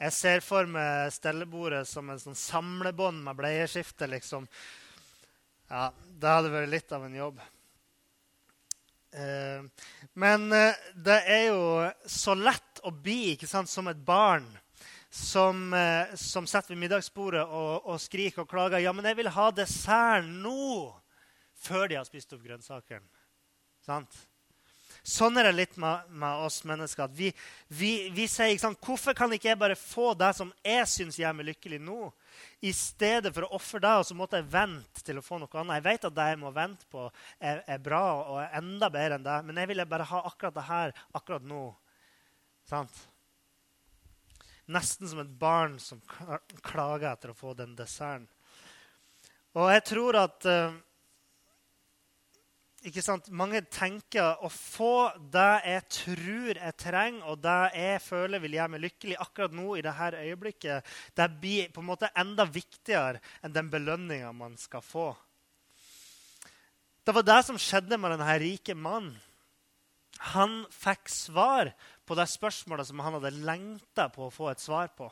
Jeg 0.00 0.14
ser 0.16 0.40
for 0.40 0.68
meg 0.70 1.10
stellebordet 1.12 1.82
som 1.88 2.08
en 2.08 2.20
sånn 2.22 2.38
samlebånd 2.38 3.20
med 3.26 3.36
bleieskifte. 3.36 4.06
liksom. 4.08 4.46
Ja, 5.68 5.90
det 5.92 6.30
hadde 6.36 6.52
vært 6.54 6.72
litt 6.72 6.94
av 6.96 7.04
en 7.04 7.18
jobb. 7.18 7.42
Eh, 9.12 9.62
men 10.14 10.52
eh, 10.52 10.74
det 10.94 11.18
er 11.26 11.46
jo 11.50 11.62
så 12.06 12.36
lett 12.38 12.82
å 12.86 12.92
bli 12.94 13.32
ikke 13.34 13.48
sant, 13.50 13.70
som 13.70 13.90
et 13.90 13.98
barn 13.98 14.46
som, 15.10 15.72
eh, 15.74 16.14
som 16.14 16.46
sitter 16.46 16.76
ved 16.76 16.84
middagsbordet 16.84 17.42
og, 17.42 17.86
og, 17.86 17.98
skriker 18.00 18.44
og 18.44 18.50
klager. 18.50 18.78
'Ja, 18.78 18.92
men 18.94 19.04
jeg 19.04 19.18
vil 19.18 19.32
ha 19.34 19.50
desserten 19.50 20.42
nå!' 20.44 20.94
Før 21.60 21.90
de 21.90 21.98
har 21.98 22.06
spist 22.08 22.32
opp 22.32 22.40
grønnsakene. 22.40 23.04
Sant? 23.84 24.14
Sånn 25.10 25.38
er 25.40 25.48
det 25.48 25.56
litt 25.56 25.76
med, 25.80 26.06
med 26.22 26.44
oss 26.46 26.60
mennesker. 26.68 27.08
at 27.08 27.14
Vi, 27.16 27.32
vi, 27.66 27.92
vi 28.14 28.26
sier 28.30 28.52
ikke 28.52 28.62
sant, 28.62 28.80
'Hvorfor 28.84 29.16
kan 29.16 29.32
ikke 29.34 29.50
jeg 29.50 29.58
bare 29.58 29.78
få 29.78 30.12
det 30.14 30.30
som 30.38 30.52
jeg 30.62 30.86
syns 30.86 31.18
gjør 31.18 31.34
meg 31.34 31.50
lykkelig 31.50 31.80
nå?' 31.82 32.12
I 32.62 32.72
stedet 32.76 33.32
for 33.34 33.46
å 33.46 33.56
ofre 33.56 33.80
det, 33.82 33.92
og 33.98 34.06
så 34.06 34.14
måtte 34.14 34.38
jeg 34.38 34.50
vente 34.52 35.02
til 35.02 35.18
å 35.18 35.24
få 35.24 35.40
noe 35.40 35.60
annet. 35.60 35.80
Jeg 35.80 35.86
vet 35.88 36.04
at 36.06 36.16
det 36.16 36.26
jeg 36.30 36.40
må 36.40 36.52
vente 36.54 36.86
på, 36.92 37.06
er, 37.40 37.62
er 37.66 37.80
bra 37.82 38.02
og 38.20 38.36
er 38.42 38.58
enda 38.60 38.90
bedre 38.92 39.16
enn 39.16 39.26
det, 39.26 39.38
men 39.48 39.60
jeg 39.60 39.70
ville 39.72 39.88
bare 39.88 40.06
ha 40.12 40.20
akkurat 40.28 40.54
det 40.54 40.66
her 40.68 40.92
akkurat 41.16 41.46
nå. 41.48 41.64
Sant? 42.68 43.00
Nesten 44.70 45.08
som 45.10 45.24
et 45.24 45.32
barn 45.40 45.78
som 45.82 45.98
klager 46.62 47.10
etter 47.10 47.32
å 47.32 47.38
få 47.38 47.56
den 47.58 47.74
desserten. 47.74 48.28
Og 49.58 49.66
jeg 49.72 49.82
tror 49.88 50.20
at 50.20 50.46
uh, 50.46 50.76
ikke 52.88 53.02
sant? 53.04 53.28
Mange 53.36 53.60
tenker 53.68 54.40
å 54.40 54.48
få 54.48 55.10
det 55.32 55.50
jeg 55.68 55.86
tror 55.92 56.60
jeg 56.62 56.76
trenger, 56.80 57.24
og 57.28 57.42
det 57.44 57.58
jeg 57.76 58.02
føler 58.04 58.40
vil 58.40 58.56
gjøre 58.56 58.72
meg 58.74 58.84
lykkelig 58.86 59.18
akkurat 59.20 59.56
nå, 59.56 59.66
i 59.76 59.84
dette 59.84 60.22
øyeblikket, 60.24 60.92
det 61.16 61.26
blir 61.42 61.72
på 61.74 61.82
en 61.82 61.90
måte 61.90 62.12
enda 62.18 62.46
viktigere 62.48 63.20
enn 63.44 63.56
den 63.56 63.68
belønninga 63.72 64.32
man 64.36 64.56
skal 64.60 64.84
få. 64.84 65.10
Det 67.04 67.16
var 67.16 67.26
det 67.26 67.40
som 67.46 67.60
skjedde 67.60 67.98
med 68.00 68.14
denne 68.14 68.38
rike 68.40 68.76
mannen. 68.76 69.16
Han 70.34 70.66
fikk 70.68 71.08
svar 71.08 71.70
på 72.04 72.16
det 72.18 72.26
spørsmålet 72.28 72.88
som 72.88 73.00
han 73.00 73.16
hadde 73.16 73.38
lengta 73.40 74.10
på 74.12 74.26
å 74.26 74.34
få 74.34 74.50
et 74.50 74.60
svar 74.60 74.90
på. 74.96 75.08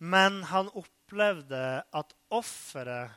Men 0.00 0.40
han 0.48 0.70
opplevde 0.72 1.60
at 1.84 2.14
offeret 2.32 3.12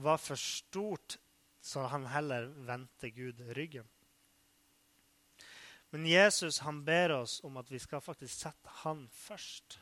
var 0.00 0.20
for 0.20 0.40
stort, 0.40 1.16
så 1.60 1.86
han 1.92 2.06
heller 2.10 2.48
vendte 2.66 3.10
Gud 3.14 3.40
ryggen. 3.56 3.88
Men 5.90 6.06
Jesus 6.06 6.60
han 6.62 6.84
ber 6.86 7.16
oss 7.18 7.40
om 7.44 7.56
at 7.60 7.70
vi 7.70 7.80
skal 7.82 8.02
faktisk 8.02 8.34
sette 8.34 8.80
han 8.84 9.06
først. 9.12 9.78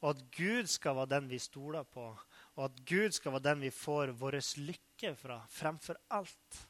Og 0.00 0.14
at 0.14 0.22
Gud 0.32 0.70
skal 0.72 0.96
være 0.96 1.12
den 1.12 1.28
vi 1.28 1.38
stoler 1.38 1.84
på, 1.84 2.06
og 2.56 2.64
at 2.64 2.78
Gud 2.88 3.12
skal 3.12 3.34
være 3.36 3.50
den 3.50 3.66
vi 3.66 3.70
får 3.74 4.14
vår 4.16 4.38
lykke 4.64 5.12
fra, 5.20 5.42
fremfor 5.52 6.00
alt. 6.08 6.62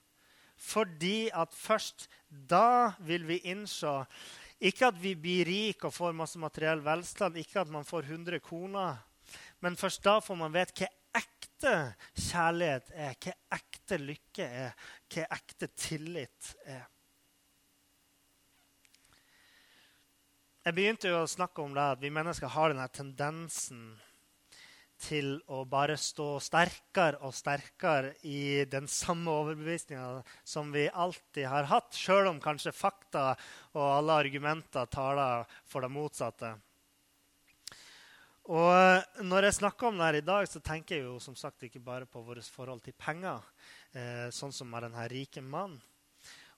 Fordi 0.61 1.30
at 1.33 1.54
først 1.54 2.09
da 2.28 2.92
vil 2.98 3.24
vi 3.28 3.38
innse 3.48 3.92
ikke 4.61 4.90
at 4.90 4.98
vi 5.00 5.14
blir 5.16 5.46
rike 5.48 5.88
og 5.88 5.94
får 5.94 6.12
masse 6.12 6.38
materiell 6.38 6.83
velstand, 6.85 7.38
ikke 7.38 7.62
at 7.62 7.70
man 7.72 7.87
får 7.87 8.11
100 8.11 8.42
koner. 8.44 8.98
Men 9.61 9.76
først 9.76 10.04
da 10.04 10.18
får 10.20 10.37
man 10.37 10.52
vite 10.52 10.74
hva 10.76 10.90
ekte 11.16 11.75
kjærlighet 12.14 12.92
er, 12.94 13.16
hva 13.20 13.35
ekte 13.57 13.99
lykke 14.01 14.46
er, 14.46 14.88
hva 15.12 15.27
ekte 15.37 15.70
tillit 15.75 16.55
er. 16.64 16.87
Jeg 20.61 20.77
begynte 20.77 21.09
jo 21.09 21.23
å 21.23 21.31
snakke 21.31 21.64
om 21.64 21.73
det 21.75 21.85
at 21.96 22.01
vi 22.03 22.12
mennesker 22.12 22.53
har 22.53 22.73
denne 22.73 22.87
tendensen 22.92 23.94
til 25.01 25.38
å 25.49 25.62
bare 25.64 25.96
stå 25.96 26.35
sterkere 26.44 27.23
og 27.25 27.33
sterkere 27.33 28.12
i 28.29 28.66
den 28.68 28.88
samme 28.90 29.33
overbevisninga 29.33 30.20
som 30.44 30.68
vi 30.75 30.85
alltid 30.92 31.49
har 31.49 31.70
hatt, 31.70 31.96
sjøl 31.96 32.29
om 32.29 32.40
kanskje 32.44 32.75
fakta 32.77 33.31
og 33.73 33.87
alle 33.87 34.18
argumenter 34.27 34.90
taler 34.92 35.49
for 35.64 35.81
det 35.81 35.92
motsatte. 35.94 36.53
Og 38.50 39.22
Når 39.22 39.46
jeg 39.46 39.54
snakker 39.60 39.86
om 39.86 39.98
det 39.98 40.06
her 40.08 40.16
i 40.18 40.26
dag, 40.26 40.46
så 40.50 40.58
tenker 40.58 40.96
jeg 40.96 41.04
jo 41.04 41.20
som 41.22 41.36
sagt 41.38 41.62
ikke 41.62 41.78
bare 41.78 42.06
på 42.10 42.18
vårt 42.26 42.42
forhold 42.50 42.80
til 42.82 42.96
penger, 42.98 43.44
eh, 43.94 44.26
sånn 44.34 44.50
som 44.50 44.66
med 44.66 44.82
denne 44.82 45.04
rike 45.12 45.40
mannen. 45.40 45.78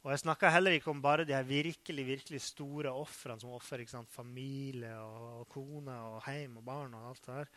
Og 0.02 0.10
jeg 0.10 0.22
snakker 0.24 0.50
heller 0.50 0.72
ikke 0.72 0.90
om 0.90 1.02
bare 1.02 1.26
de 1.28 1.34
her 1.36 1.44
virkelig 1.44 2.06
virkelig 2.06 2.40
store 2.42 2.90
ofrene 2.90 3.38
som 3.38 3.52
ofrer 3.52 3.84
familie 4.08 4.94
og, 4.96 5.42
og 5.42 5.48
kone 5.52 5.92
og 5.92 6.24
hjem 6.26 6.56
og 6.58 6.64
barn. 6.64 6.94
og 6.94 7.10
alt 7.10 7.26
det 7.26 7.34
her. 7.34 7.52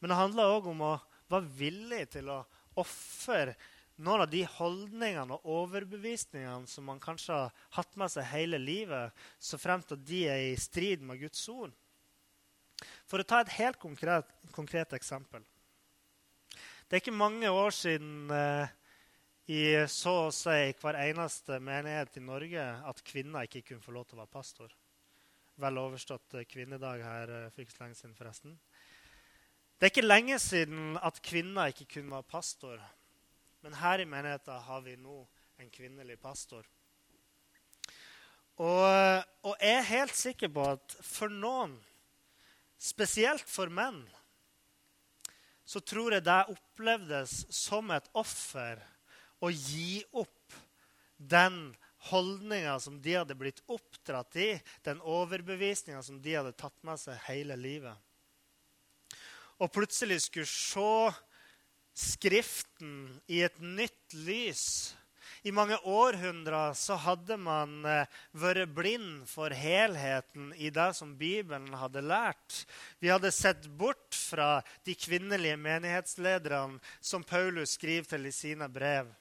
Men 0.00 0.10
det 0.10 0.16
handler 0.22 0.56
òg 0.56 0.66
om 0.72 0.80
å 0.80 0.94
være 1.28 1.52
villig 1.60 2.08
til 2.16 2.32
å 2.32 2.40
ofre 2.80 3.54
noen 3.96 4.24
av 4.24 4.30
de 4.32 4.42
holdningene 4.56 5.36
og 5.36 5.44
overbevisningene 5.44 6.66
som 6.66 6.88
man 6.88 6.98
kanskje 6.98 7.36
har 7.36 7.52
hatt 7.76 7.94
med 8.00 8.10
seg 8.10 8.32
hele 8.32 8.58
livet, 8.58 9.12
så 9.38 9.60
fremt 9.60 9.92
at 9.92 10.02
de 10.08 10.24
er 10.26 10.48
i 10.48 10.56
strid 10.56 11.04
med 11.04 11.20
Guds 11.20 11.48
ord. 11.52 11.70
For 13.08 13.22
å 13.22 13.26
ta 13.26 13.40
et 13.42 13.52
helt 13.58 13.78
konkret, 13.80 14.30
konkret 14.54 14.94
eksempel. 14.96 15.44
Det 16.88 16.98
er 16.98 17.02
ikke 17.02 17.16
mange 17.16 17.50
år 17.50 17.72
siden 17.74 18.30
eh, 18.34 18.72
i 19.50 19.62
så 19.90 20.14
å 20.26 20.32
si 20.34 20.72
hver 20.80 20.98
eneste 21.00 21.58
menighet 21.60 22.18
i 22.18 22.24
Norge 22.24 22.64
at 22.90 23.04
kvinner 23.04 23.46
ikke 23.46 23.64
kunne 23.68 23.84
få 23.84 23.94
lov 23.96 24.08
til 24.08 24.18
å 24.18 24.22
være 24.22 24.34
pastor. 24.34 24.74
Vel 25.60 25.80
overstått 25.80 26.36
eh, 26.38 26.46
kvinnedag 26.50 27.04
her 27.04 27.32
eh, 27.32 27.48
for 27.54 27.64
ikke 27.64 27.76
så 27.76 27.84
lenge 27.84 27.98
siden, 28.00 28.18
forresten. 28.18 28.58
Det 29.78 29.88
er 29.88 29.92
ikke 29.92 30.06
lenge 30.06 30.38
siden 30.42 30.98
at 31.02 31.22
kvinner 31.24 31.72
ikke 31.72 31.88
kunne 31.96 32.14
være 32.14 32.30
pastor. 32.30 32.84
Men 33.64 33.76
her 33.80 34.02
i 34.02 34.08
menigheten 34.08 34.64
har 34.68 34.84
vi 34.84 34.96
nå 35.00 35.22
en 35.62 35.70
kvinnelig 35.72 36.18
pastor. 36.20 36.66
Og, 38.60 38.84
og 39.42 39.54
jeg 39.58 39.78
er 39.80 39.88
helt 39.88 40.14
sikker 40.14 40.52
på 40.54 40.66
at 40.76 40.96
for 41.02 41.32
noen 41.32 41.74
spesielt 42.80 43.48
for 43.48 43.72
menn, 43.72 44.02
så 45.64 45.80
tror 45.80 46.12
jeg 46.12 46.26
det 46.26 46.40
opplevdes 46.52 47.44
som 47.54 47.92
et 47.94 48.08
offer 48.12 48.82
å 49.40 49.50
gi 49.50 50.02
opp 50.12 50.58
den 51.16 51.72
holdninga 52.10 52.76
som 52.84 52.98
de 53.00 53.14
hadde 53.16 53.36
blitt 53.38 53.62
oppdratt 53.72 54.36
i, 54.36 54.50
den 54.84 55.00
overbevisninga 55.00 56.02
som 56.04 56.20
de 56.20 56.36
hadde 56.36 56.52
tatt 56.58 56.76
med 56.84 57.00
seg 57.00 57.16
hele 57.30 57.56
livet. 57.56 57.96
Og 59.62 59.70
plutselig 59.72 60.26
skulle 60.26 60.50
se 60.50 61.14
Skriften 61.94 63.20
i 63.30 63.44
et 63.46 63.60
nytt 63.62 64.16
lys 64.26 64.96
i 65.42 65.52
mange 65.54 65.78
århundrer 65.88 66.74
så 66.78 66.96
hadde 67.00 67.36
man 67.40 67.84
eh, 67.88 68.10
vært 68.32 68.72
blind 68.76 69.24
for 69.30 69.54
helheten 69.54 70.52
i 70.56 70.70
det 70.74 70.90
som 70.98 71.16
Bibelen 71.18 71.74
hadde 71.78 72.04
lært. 72.04 72.62
Vi 72.98 73.12
hadde 73.12 73.32
sett 73.34 73.66
bort 73.78 74.16
fra 74.16 74.62
de 74.84 74.96
kvinnelige 74.98 75.58
menighetslederne 75.60 76.80
som 77.00 77.26
Paulus 77.26 77.76
skriver 77.78 78.14
til 78.14 78.30
i 78.30 78.34
sine 78.34 78.68
brev 78.72 79.12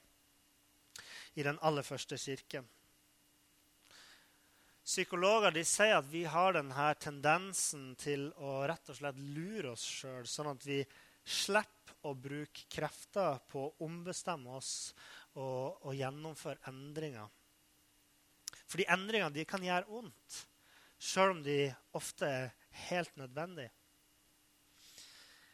i 1.34 1.44
den 1.46 1.60
aller 1.66 1.86
første 1.86 2.18
kirken. 2.22 2.66
Psykologer 4.84 5.56
sier 5.64 6.02
at 6.02 6.10
vi 6.12 6.26
har 6.28 6.58
denne 6.58 6.90
tendensen 7.00 7.94
til 7.96 8.28
å 8.36 8.66
rett 8.68 8.90
og 8.92 8.98
slett 8.98 9.20
lure 9.32 9.72
oss 9.72 9.86
sjøl, 9.88 10.28
sånn 10.28 10.52
at 10.52 10.66
vi 10.68 10.82
slipper 11.24 11.96
å 12.04 12.12
bruke 12.20 12.66
krefter 12.68 13.40
på 13.48 13.62
å 13.64 13.86
ombestemme 13.86 14.58
oss 14.58 14.92
og, 15.36 15.86
og 15.86 15.96
gjennomføre 15.98 16.62
endringer. 16.70 17.30
Fordi 18.70 18.88
endringer 18.90 19.34
de 19.34 19.46
kan 19.46 19.64
gjøre 19.64 19.90
vondt, 19.90 20.44
sjøl 20.98 21.36
om 21.36 21.42
de 21.46 21.58
ofte 21.98 22.28
er 22.30 22.54
helt 22.88 23.16
nødvendige. 23.20 23.72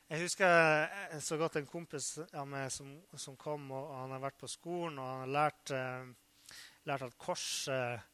Jeg 0.09 0.23
husker 0.23 1.19
så 1.21 1.37
godt 1.37 1.59
en 1.59 1.67
kompis 1.69 2.15
av 2.33 2.47
meg 2.49 2.71
som, 2.73 2.95
som, 3.13 3.35
kom, 3.37 3.67
og 3.69 3.91
han 3.93 4.15
har 4.15 4.23
vært 4.23 4.39
på 4.41 4.49
skolen 4.49 4.97
og 4.97 5.05
han 5.05 5.19
har 5.21 5.33
lært, 5.35 5.73
eh, 5.75 6.55
lært 6.89 7.05
at 7.05 7.17
korset, 7.21 8.07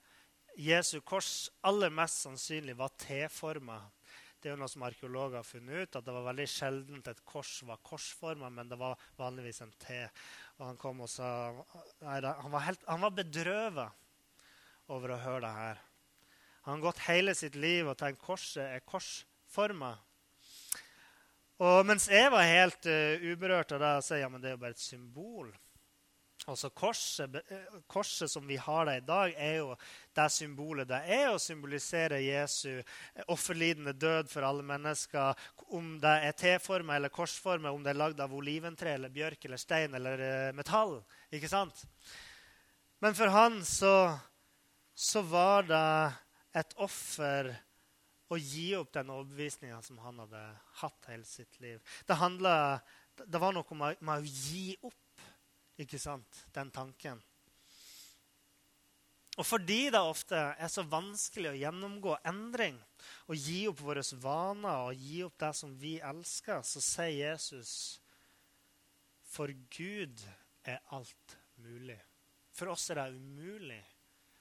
Jesu 0.60 1.02
kors 1.04 1.50
aller 1.68 1.92
mest 1.92 2.22
sannsynlig 2.24 2.76
var 2.80 2.94
T-forma. 3.00 3.78
Det 4.40 4.52
er 4.52 4.54
jo 4.54 4.60
noe 4.62 4.72
som 4.72 4.84
arkeologer 4.88 5.40
har 5.40 5.48
funnet 5.48 5.84
ut, 5.84 5.96
at 5.98 6.06
det 6.06 6.14
var 6.16 6.28
veldig 6.30 6.46
sjeldent 6.48 7.08
et 7.12 7.24
kors 7.28 7.58
var 7.68 7.82
korsforma, 7.84 8.52
men 8.54 8.70
det 8.72 8.78
var 8.80 9.00
vanligvis 9.20 9.64
en 9.66 9.74
T. 9.80 10.04
Og 10.56 10.70
han 10.70 10.78
kom 10.80 11.04
og 11.04 11.12
sa 11.12 11.30
nei, 12.04 12.20
Han 12.24 12.52
var, 12.54 12.64
helt, 12.64 12.84
han 12.88 13.04
var 13.04 13.16
bedrøvet 13.18 14.92
over 14.92 15.16
å 15.16 15.20
høre 15.20 15.44
det 15.44 15.54
her. 15.58 15.82
Han 16.66 16.78
har 16.78 16.86
gått 16.88 17.06
hele 17.06 17.36
sitt 17.38 17.58
liv 17.60 17.88
og 17.90 17.98
tenkt 18.00 18.24
korset 18.24 18.64
er 18.64 18.86
korsforma. 18.88 19.96
Og 21.62 21.86
mens 21.88 22.08
jeg 22.12 22.32
var 22.34 22.48
helt 22.48 22.88
uh, 22.90 23.22
uberørt 23.32 23.76
av 23.76 23.84
det, 23.84 23.92
og 24.00 24.04
sa 24.04 24.18
ja, 24.20 24.30
det 24.34 24.50
er 24.50 24.58
jo 24.58 24.64
bare 24.64 24.76
et 24.76 24.82
symbol. 24.82 25.52
Altså 26.46 26.70
korset, 26.70 27.36
eh, 27.50 27.78
korset, 27.88 28.30
som 28.30 28.46
vi 28.48 28.58
har 28.62 28.86
det 28.86 28.98
i 28.98 29.06
dag, 29.06 29.34
er 29.34 29.56
jo 29.64 29.72
det 30.14 30.26
symbolet 30.30 30.88
det 30.92 31.00
er 31.16 31.30
å 31.32 31.40
symbolisere 31.42 32.20
Jesu 32.22 32.84
offerlidende 33.34 33.96
død 33.98 34.30
for 34.30 34.46
alle 34.46 34.62
mennesker. 34.62 35.34
Om 35.74 35.96
det 36.04 36.14
er 36.28 36.38
T-forma 36.38 37.00
eller 37.00 37.10
korsforma, 37.10 37.72
om 37.72 37.82
det 37.84 37.96
er 37.96 38.02
lagd 38.04 38.22
av 38.22 38.36
oliventre 38.36 38.94
eller 38.94 39.10
bjørk 39.10 39.48
eller 39.48 39.58
stein 39.58 39.98
eller 39.98 40.22
uh, 40.22 40.54
metall. 40.54 41.00
Ikke 41.34 41.50
sant? 41.50 41.82
Men 43.02 43.18
for 43.18 43.34
han 43.34 43.58
så, 43.66 43.96
så 44.94 45.24
var 45.26 45.66
det 45.72 45.88
et 46.62 46.78
offer 46.78 47.56
å 48.30 48.38
gi 48.38 48.68
opp 48.78 48.94
den 48.94 49.10
overbevisninga 49.14 49.82
som 49.86 49.98
han 50.04 50.22
hadde 50.24 50.44
hatt 50.82 51.10
hele 51.10 51.26
sitt 51.26 51.60
liv. 51.64 51.82
Det, 52.06 52.20
handlet, 52.22 52.86
det 53.26 53.42
var 53.42 53.54
noe 53.56 53.80
med 53.82 54.14
å 54.14 54.22
gi 54.22 54.76
opp 54.86 55.02
ikke 55.82 56.00
sant? 56.00 56.46
Den 56.56 56.72
tanken. 56.74 57.22
Og 59.36 59.44
fordi 59.44 59.90
det 59.92 60.00
ofte 60.00 60.38
er 60.38 60.70
så 60.72 60.86
vanskelig 60.88 61.52
å 61.52 61.60
gjennomgå 61.60 62.16
endring 62.28 62.78
og 63.28 63.36
gi 63.36 63.66
opp 63.68 63.82
våre 63.84 64.04
vaner 64.24 64.88
og 64.88 65.02
gi 65.02 65.20
opp 65.26 65.36
det 65.44 65.52
som 65.60 65.74
vi 65.80 65.98
elsker, 66.00 66.62
så 66.64 66.84
sier 66.84 67.18
Jesus 67.34 67.74
for 69.36 69.52
Gud 69.76 70.24
er 70.64 70.80
alt 70.96 71.36
mulig. 71.60 72.00
For 72.56 72.72
oss 72.72 72.88
er 72.94 73.02
det 73.02 73.18
umulig, 73.18 73.82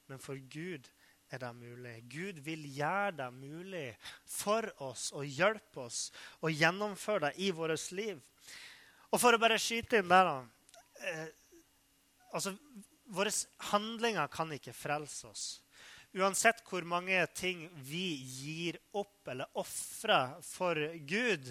men 0.06 0.22
for 0.22 0.38
Gud 0.38 0.86
er 1.34 1.42
det 1.42 1.50
mulig. 1.58 1.96
Gud 2.06 2.38
vil 2.46 2.62
gjøre 2.76 3.16
det 3.18 3.30
mulig 3.34 3.88
for 4.30 4.68
oss 4.86 5.08
og 5.10 5.26
hjelpe 5.26 5.88
oss 5.88 6.06
å 6.38 6.52
gjennomføre 6.52 7.26
det 7.26 7.34
i 7.42 7.50
vårt 7.50 7.90
liv. 7.98 8.22
Og 9.10 9.18
for 9.18 9.34
å 9.34 9.42
bare 9.42 9.58
skyte 9.58 9.98
inn 9.98 10.10
der, 10.10 10.30
da 10.30 10.53
eh, 11.04 11.28
altså, 12.32 12.56
Våre 13.14 13.30
handlinger 13.68 14.30
kan 14.32 14.52
ikke 14.56 14.72
frelse 14.72 15.28
oss. 15.28 15.44
Uansett 16.16 16.62
hvor 16.64 16.86
mange 16.88 17.18
ting 17.36 17.66
vi 17.84 18.14
gir 18.16 18.78
opp 18.96 19.28
eller 19.28 19.50
ofrer 19.60 20.38
for 20.46 20.78
Gud, 21.04 21.50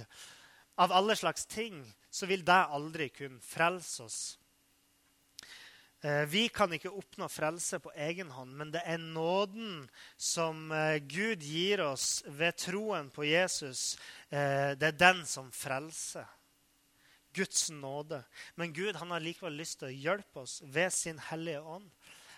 av 0.82 0.92
alle 0.92 1.16
slags 1.16 1.46
ting, 1.46 1.84
så 2.10 2.26
vil 2.26 2.42
det 2.46 2.58
aldri 2.74 3.10
kunne 3.14 3.44
frelse 3.44 4.08
oss. 4.08 4.22
Eh, 6.04 6.26
vi 6.28 6.48
kan 6.50 6.74
ikke 6.76 6.92
oppnå 6.92 7.30
frelse 7.32 7.80
på 7.80 7.92
egen 7.96 8.32
hånd, 8.36 8.56
men 8.60 8.74
det 8.74 8.82
er 8.84 9.00
nåden 9.00 9.86
som 10.20 10.72
eh, 10.76 10.98
Gud 11.00 11.44
gir 11.48 11.86
oss 11.86 12.24
ved 12.28 12.58
troen 12.60 13.08
på 13.14 13.24
Jesus. 13.24 13.94
Eh, 14.28 14.74
det 14.76 14.90
er 14.90 15.00
den 15.00 15.22
som 15.30 15.48
frelser. 15.56 16.28
Guds 17.34 17.70
nåde. 17.70 18.24
Men 18.56 18.74
Gud 18.74 18.96
han 18.96 19.12
har 19.12 19.24
likevel 19.24 19.58
lyst 19.58 19.80
til 19.82 19.90
å 19.90 19.98
hjelpe 20.08 20.44
oss 20.44 20.60
ved 20.66 20.94
sin 20.94 21.20
hellige 21.32 21.62
ånd. 21.62 21.90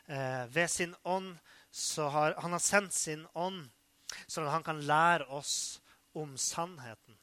Eh, 0.05 0.45
ved 0.53 0.71
sin 0.71 0.95
ånd 1.03 1.35
så 1.71 2.07
har 2.09 2.35
Han 2.41 2.51
har 2.51 2.63
sendt 2.63 2.93
sin 2.93 3.27
ånd, 3.33 3.67
sånn 4.27 4.45
at 4.47 4.53
han 4.53 4.63
kan 4.63 4.81
lære 4.87 5.25
oss 5.27 5.81
om 6.13 6.37
sannheten. 6.37 7.17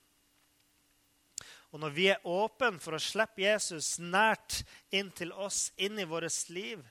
Og 1.72 1.80
når 1.80 1.94
vi 1.96 2.08
er 2.12 2.26
åpne 2.28 2.76
for 2.84 2.98
å 2.98 3.00
slippe 3.00 3.46
Jesus 3.46 3.96
nært 3.98 4.60
inn 4.92 5.08
til 5.16 5.32
oss, 5.32 5.70
inn 5.80 5.96
i 5.98 6.04
vårt 6.04 6.50
liv, 6.52 6.82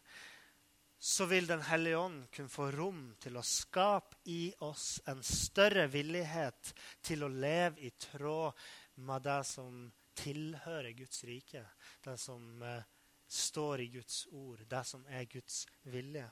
så 1.01 1.25
vil 1.25 1.47
Den 1.47 1.61
hellige 1.65 1.97
ånd 1.97 2.25
kunne 2.33 2.49
få 2.49 2.71
rom 2.71 3.15
til 3.21 3.37
å 3.37 3.45
skape 3.45 4.17
i 4.29 4.53
oss 4.61 5.01
en 5.09 5.21
større 5.25 5.87
villighet 5.89 6.73
til 7.01 7.23
å 7.25 7.29
leve 7.29 7.81
i 7.81 7.89
tråd 7.89 8.53
med 9.01 9.25
det 9.25 9.39
som 9.49 9.87
tilhører 10.21 10.93
Guds 10.97 11.23
rike, 11.27 11.63
det 12.05 12.17
som 12.19 12.62
eh, 12.65 12.84
står 13.31 13.86
i 13.86 13.89
Guds 13.95 14.25
ord, 14.31 14.62
det 14.69 14.84
som 14.88 15.05
er 15.10 15.25
Guds 15.31 15.65
vilje. 15.84 16.27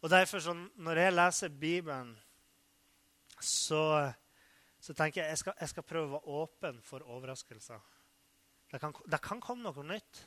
Og 0.00 0.10
derfor, 0.10 0.40
så, 0.40 0.54
Når 0.74 0.96
jeg 0.96 1.12
leser 1.12 1.48
Bibelen, 1.48 2.18
så, 3.40 4.12
så 4.80 4.94
tenker 4.94 5.22
jeg 5.22 5.36
jeg 5.36 5.54
jeg 5.60 5.68
skal 5.68 5.82
prøve 5.82 6.06
å 6.06 6.12
være 6.12 6.36
åpen 6.42 6.82
for 6.82 7.04
overraskelser. 7.04 7.80
Det 8.72 8.80
kan, 8.80 8.94
det 9.12 9.20
kan 9.20 9.40
komme 9.40 9.62
noe 9.62 9.84
nytt. 9.84 10.26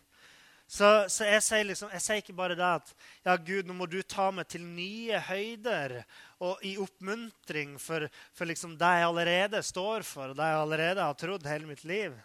Så, 0.67 0.87
så 1.11 1.27
jeg, 1.27 1.43
sier 1.43 1.65
liksom, 1.67 1.91
jeg, 1.93 2.01
sier 2.01 2.21
ikke 2.21 2.35
bare 2.37 2.55
det 2.57 2.65
at 2.65 2.93
ja, 3.25 3.35
Gud, 3.35 3.67
nå 3.67 3.75
må 3.77 3.85
du 3.89 3.99
ta 4.01 4.29
meg 4.33 4.47
til 4.49 4.63
nye 4.65 5.19
høyder 5.27 5.99
og 6.43 6.63
i 6.65 6.73
oppmuntring 6.81 7.75
for, 7.81 8.07
for 8.33 8.49
liksom 8.49 8.77
det 8.79 8.93
jeg 8.97 9.09
allerede 9.09 9.61
står 9.65 10.07
for, 10.07 10.31
og 10.31 10.39
det 10.39 10.49
jeg 10.49 10.61
allerede 10.63 11.05
har 11.05 11.19
trodd 11.19 11.45
hele 11.51 11.69
mitt 11.69 11.83
liv. 11.85 12.15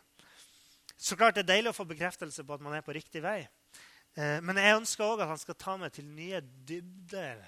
Så 0.96 1.18
klart 1.18 1.36
det 1.36 1.44
er 1.44 1.52
deilig 1.52 1.74
å 1.74 1.76
få 1.76 1.86
bekreftelse 1.90 2.46
på 2.46 2.56
at 2.56 2.64
man 2.64 2.78
er 2.78 2.86
på 2.86 2.94
riktig 2.96 3.22
vei. 3.22 3.42
Eh, 4.18 4.38
men 4.42 4.58
jeg 4.58 4.78
ønsker 4.80 5.06
òg 5.06 5.22
at 5.22 5.30
han 5.30 5.42
skal 5.42 5.58
ta 5.58 5.76
meg 5.78 5.94
til 5.94 6.08
nye 6.08 6.40
dybder 6.42 7.44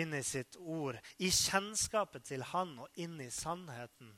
inn 0.00 0.14
i 0.14 0.22
sitt 0.26 0.56
ord. 0.58 0.98
I 1.18 1.30
kjennskapet 1.30 2.26
til 2.30 2.42
han 2.54 2.76
og 2.82 3.02
inn 3.02 3.18
i 3.22 3.30
sannheten. 3.34 4.14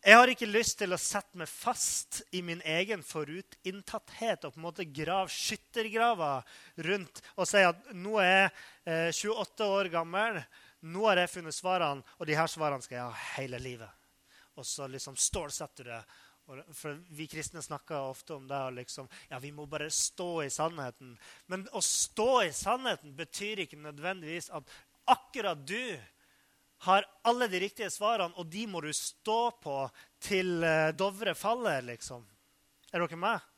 Jeg 0.00 0.16
har 0.16 0.30
ikke 0.32 0.46
lyst 0.48 0.78
til 0.80 0.96
å 0.96 0.98
sette 1.00 1.36
meg 1.36 1.48
fast 1.52 2.22
i 2.32 2.40
min 2.40 2.62
egen 2.64 3.02
forutinntatthet 3.04 4.46
og 4.46 4.54
på 4.54 4.60
en 4.60 4.64
måte 4.64 4.86
grave 4.88 5.28
skyttergraver 5.28 6.46
rundt 6.86 7.20
og 7.34 7.48
si 7.48 7.60
at 7.68 7.90
nå 7.92 8.14
er 8.22 8.30
jeg 8.30 8.46
eh, 8.88 9.10
28 9.12 9.66
år 9.68 9.90
gammel, 9.92 10.38
nå 10.88 11.04
har 11.04 11.20
jeg 11.20 11.32
funnet 11.34 11.52
svarene, 11.56 12.16
og 12.16 12.28
de 12.30 12.38
her 12.38 12.48
svarene 12.48 12.86
skal 12.86 12.96
jeg 12.96 13.04
ha 13.10 13.26
hele 13.34 13.60
livet. 13.60 13.92
Og 14.56 14.64
så 14.64 14.88
liksom 14.88 15.18
stålsetter 15.20 15.84
du 15.84 15.92
det. 15.92 16.00
For 16.74 16.96
Vi 17.14 17.26
kristne 17.30 17.60
snakker 17.62 18.08
ofte 18.08 18.38
om 18.38 18.48
det 18.48 18.60
liksom, 18.78 19.08
ja, 19.28 19.38
vi 19.38 19.52
må 19.52 19.68
bare 19.70 19.90
stå 19.92 20.30
i 20.46 20.50
sannheten. 20.50 21.12
Men 21.46 21.66
å 21.76 21.84
stå 21.84 22.46
i 22.46 22.54
sannheten 22.56 23.12
betyr 23.20 23.66
ikke 23.66 23.78
nødvendigvis 23.84 24.48
at 24.56 24.72
akkurat 25.12 25.60
du 25.68 26.00
har 26.86 27.04
alle 27.28 27.48
de 27.48 27.60
riktige 27.60 27.90
svarene, 27.92 28.34
og 28.40 28.48
de 28.48 28.64
må 28.66 28.80
du 28.80 28.92
stå 28.96 29.50
på 29.60 29.76
til 30.24 30.62
eh, 30.64 30.92
Dovre 30.96 31.34
faller, 31.36 31.84
liksom. 31.84 32.24
Er 32.92 33.04
dere 33.04 33.18
med? 33.20 33.50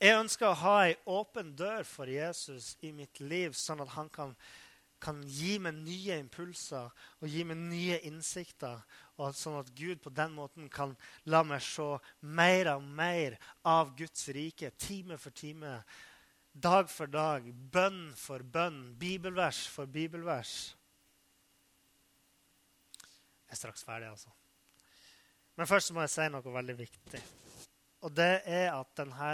Jeg 0.00 0.16
ønsker 0.16 0.48
å 0.48 0.58
ha 0.62 0.74
ei 0.86 0.96
åpen 1.12 1.52
dør 1.54 1.84
for 1.84 2.08
Jesus 2.08 2.72
i 2.80 2.90
mitt 2.96 3.20
liv, 3.20 3.52
sånn 3.52 3.82
at 3.84 3.92
han 3.94 4.08
kan, 4.10 4.34
kan 4.98 5.20
gi 5.28 5.58
meg 5.60 5.76
nye 5.76 6.16
impulser 6.24 6.88
og 7.20 7.28
gi 7.28 7.44
meg 7.44 7.60
nye 7.60 7.98
innsikter. 8.08 8.80
Og 9.20 9.36
sånn 9.36 9.60
at 9.60 9.70
Gud 9.76 10.00
på 10.00 10.10
den 10.16 10.32
måten 10.32 10.70
kan 10.72 10.96
la 11.28 11.44
meg 11.44 11.60
se 11.62 11.86
mer 12.24 12.72
og 12.72 12.86
mer 12.96 13.36
av 13.62 13.92
Guds 13.98 14.26
rike 14.32 14.72
time 14.80 15.20
for 15.20 15.36
time 15.36 15.82
dag 16.52 16.90
for 16.90 17.10
dag, 17.10 17.46
bønn 17.72 18.10
for 18.18 18.42
bønn, 18.42 18.94
bibelvers 18.98 19.66
for 19.70 19.90
bibelvers. 19.90 20.74
Jeg 23.46 23.56
er 23.56 23.58
straks 23.58 23.84
ferdig, 23.84 24.10
altså. 24.10 24.30
Men 25.56 25.66
først 25.66 25.92
må 25.92 26.04
jeg 26.04 26.12
si 26.12 26.28
noe 26.30 26.54
veldig 26.54 26.76
viktig. 26.78 27.22
Og 28.06 28.14
det 28.16 28.42
er 28.48 28.70
at 28.72 28.92
denne 28.96 29.32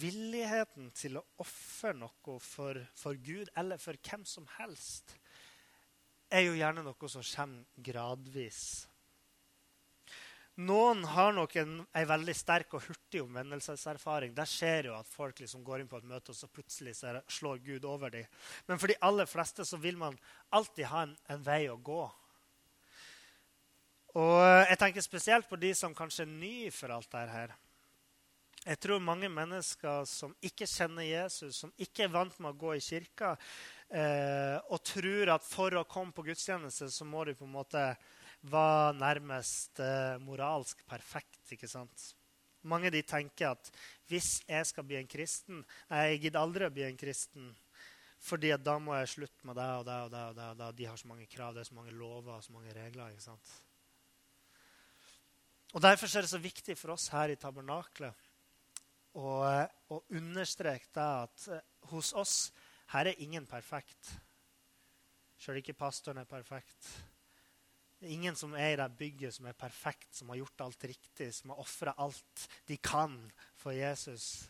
villigheten 0.00 0.90
til 0.94 1.18
å 1.18 1.24
ofre 1.42 1.94
noe 1.96 2.36
for, 2.44 2.78
for, 2.94 3.16
Gud 3.18 3.50
eller 3.58 3.80
for 3.82 3.98
hvem 4.06 4.26
som 4.28 4.46
helst, 4.58 5.16
er 6.30 6.44
jo 6.46 6.54
gjerne 6.54 6.84
noe 6.86 7.10
som 7.10 7.24
kommer 7.26 7.82
gradvis. 7.90 8.86
Noen 10.60 11.04
har 11.08 11.32
nok 11.32 11.54
en, 11.56 11.76
en, 11.80 12.06
veldig 12.10 12.34
sterk 12.36 12.74
og 12.76 12.82
hurtig 12.84 13.22
omvendelseserfaring. 13.22 14.34
Der 14.36 14.48
skjer 14.48 14.90
jo 14.90 14.96
at 14.98 15.08
folk 15.08 15.38
liksom 15.40 15.62
går 15.64 15.82
inn 15.82 15.88
på 15.88 16.00
et 16.00 16.08
møte, 16.10 16.34
og 16.34 16.36
så 16.36 16.50
plutselig 16.52 16.98
så 16.98 17.14
slår 17.32 17.62
Gud 17.64 17.86
over 17.88 18.12
dem. 18.12 18.26
Men 18.68 18.80
for 18.82 18.92
de 18.92 18.98
aller 19.06 19.30
fleste 19.30 19.64
så 19.64 19.80
vil 19.80 19.96
man 20.00 20.18
alltid 20.52 20.90
ha 20.90 21.06
en, 21.06 21.14
en 21.32 21.46
vei 21.46 21.62
å 21.72 21.78
gå. 21.80 22.02
Og 24.20 24.38
jeg 24.66 24.78
tenker 24.82 25.06
spesielt 25.06 25.48
på 25.48 25.58
de 25.60 25.72
som 25.78 25.96
kanskje 25.96 26.26
er 26.26 26.32
nye 26.34 26.70
for 26.74 26.92
alt 26.92 27.08
dette 27.08 27.30
her. 27.30 27.56
Jeg 28.60 28.76
tror 28.82 29.00
mange 29.00 29.30
mennesker 29.32 30.04
som 30.04 30.34
ikke 30.44 30.66
kjenner 30.68 31.06
Jesus, 31.06 31.62
som 31.62 31.70
ikke 31.80 32.04
er 32.04 32.12
vant 32.12 32.34
med 32.42 32.50
å 32.50 32.58
gå 32.60 32.74
i 32.76 32.82
kirka, 32.84 33.32
eh, 33.88 34.58
og 34.68 34.82
tror 34.84 35.32
at 35.38 35.46
for 35.46 35.78
å 35.78 35.86
komme 35.88 36.12
på 36.12 36.26
gudstjeneste 36.26 36.90
så 36.92 37.06
må 37.08 37.24
de 37.24 37.38
på 37.38 37.46
en 37.48 37.54
måte 37.54 37.84
var 38.42 38.96
nærmest 38.96 39.80
eh, 39.80 40.16
moralsk 40.22 40.84
perfekt. 40.88 41.42
ikke 41.52 41.68
sant? 41.68 42.14
Mange 42.62 42.90
de 42.92 43.02
tenker 43.02 43.54
at 43.54 43.70
hvis 44.10 44.40
jeg 44.48 44.66
skal 44.68 44.84
bli 44.84 44.98
en 44.98 45.08
kristen 45.08 45.62
jeg 45.88 46.20
gidder 46.26 46.42
aldri 46.42 46.66
å 46.66 46.72
bli 46.74 46.84
en 46.84 46.96
kristen. 47.00 47.54
fordi 48.20 48.52
da 48.60 48.78
må 48.78 48.94
jeg 48.98 49.08
slutte 49.08 49.46
med 49.48 49.56
det 49.56 49.68
og 49.80 49.84
det 49.86 49.98
og 50.04 50.10
det. 50.10 50.24
og 50.28 50.34
det, 50.36 50.44
og 50.44 50.56
det. 50.58 50.76
De 50.76 50.86
har 50.86 50.96
så 50.96 51.08
mange 51.08 51.26
krav, 51.26 51.54
det 51.54 51.60
er 51.60 51.70
så 51.70 51.74
mange 51.74 51.92
lover 51.92 52.36
og 52.36 52.44
så 52.44 52.52
mange 52.52 52.74
regler. 52.74 53.10
ikke 53.10 53.22
sant? 53.22 53.52
Og 55.72 55.80
Derfor 55.82 56.16
er 56.16 56.20
det 56.20 56.30
så 56.30 56.38
viktig 56.38 56.76
for 56.78 56.92
oss 56.92 57.08
her 57.08 57.30
i 57.30 57.36
tabernaklet 57.36 58.14
å, 59.14 59.44
eh, 59.46 59.68
å 59.90 60.02
understreke 60.10 60.90
det 60.92 61.06
at 61.24 61.46
eh, 61.48 61.62
hos 61.90 62.12
oss 62.12 62.52
her 62.90 63.06
er 63.06 63.22
ingen 63.22 63.46
perfekt. 63.46 64.10
Sjøl 65.40 65.60
ikke 65.62 65.78
pastoren 65.78 66.20
er 66.20 66.28
perfekt. 66.28 66.90
Det 68.00 68.08
er 68.08 68.14
ingen 68.16 68.36
som 68.36 68.54
er 68.56 68.72
i 68.72 68.76
det 68.80 68.86
bygget 68.96 69.34
som 69.36 69.44
er 69.50 69.56
perfekt, 69.60 70.08
som 70.16 70.30
har 70.32 70.38
gjort 70.40 70.62
alt 70.64 70.84
riktig, 70.88 71.26
som 71.36 71.50
har 71.52 71.58
ofra 71.60 71.92
alt 72.00 72.46
de 72.70 72.78
kan 72.80 73.18
for 73.60 73.76
Jesus. 73.76 74.46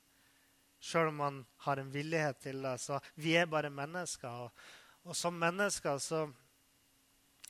Sjøl 0.79 1.11
om 1.11 1.19
man 1.19 1.41
har 1.67 1.81
en 1.83 1.91
villighet 1.91 2.39
til 2.45 2.63
det. 2.63 2.77
Så 2.79 3.01
vi 3.19 3.35
er 3.35 3.51
bare 3.51 3.73
mennesker. 3.75 4.47
Og, 4.47 4.63
og 5.03 5.19
som 5.19 5.35
mennesker 5.35 5.99
så 5.99 6.23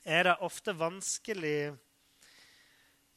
er 0.00 0.24
det 0.30 0.38
ofte 0.40 0.72
vanskelig 0.72 1.76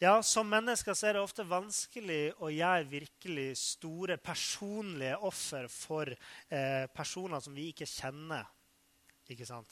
ja, 0.04 0.18
Som 0.20 0.50
mennesker 0.52 0.98
så 0.98 1.08
er 1.08 1.16
det 1.16 1.24
ofte 1.24 1.46
vanskelig 1.48 2.34
å 2.44 2.50
gjøre 2.52 2.90
virkelig 2.92 3.46
store 3.62 4.18
personlige 4.20 5.16
offer 5.24 5.70
for 5.72 6.12
eh, 6.12 6.90
personer 6.92 7.40
som 7.40 7.56
vi 7.56 7.70
ikke 7.72 7.88
kjenner. 7.88 8.50
Ikke 9.32 9.48
sant? 9.48 9.72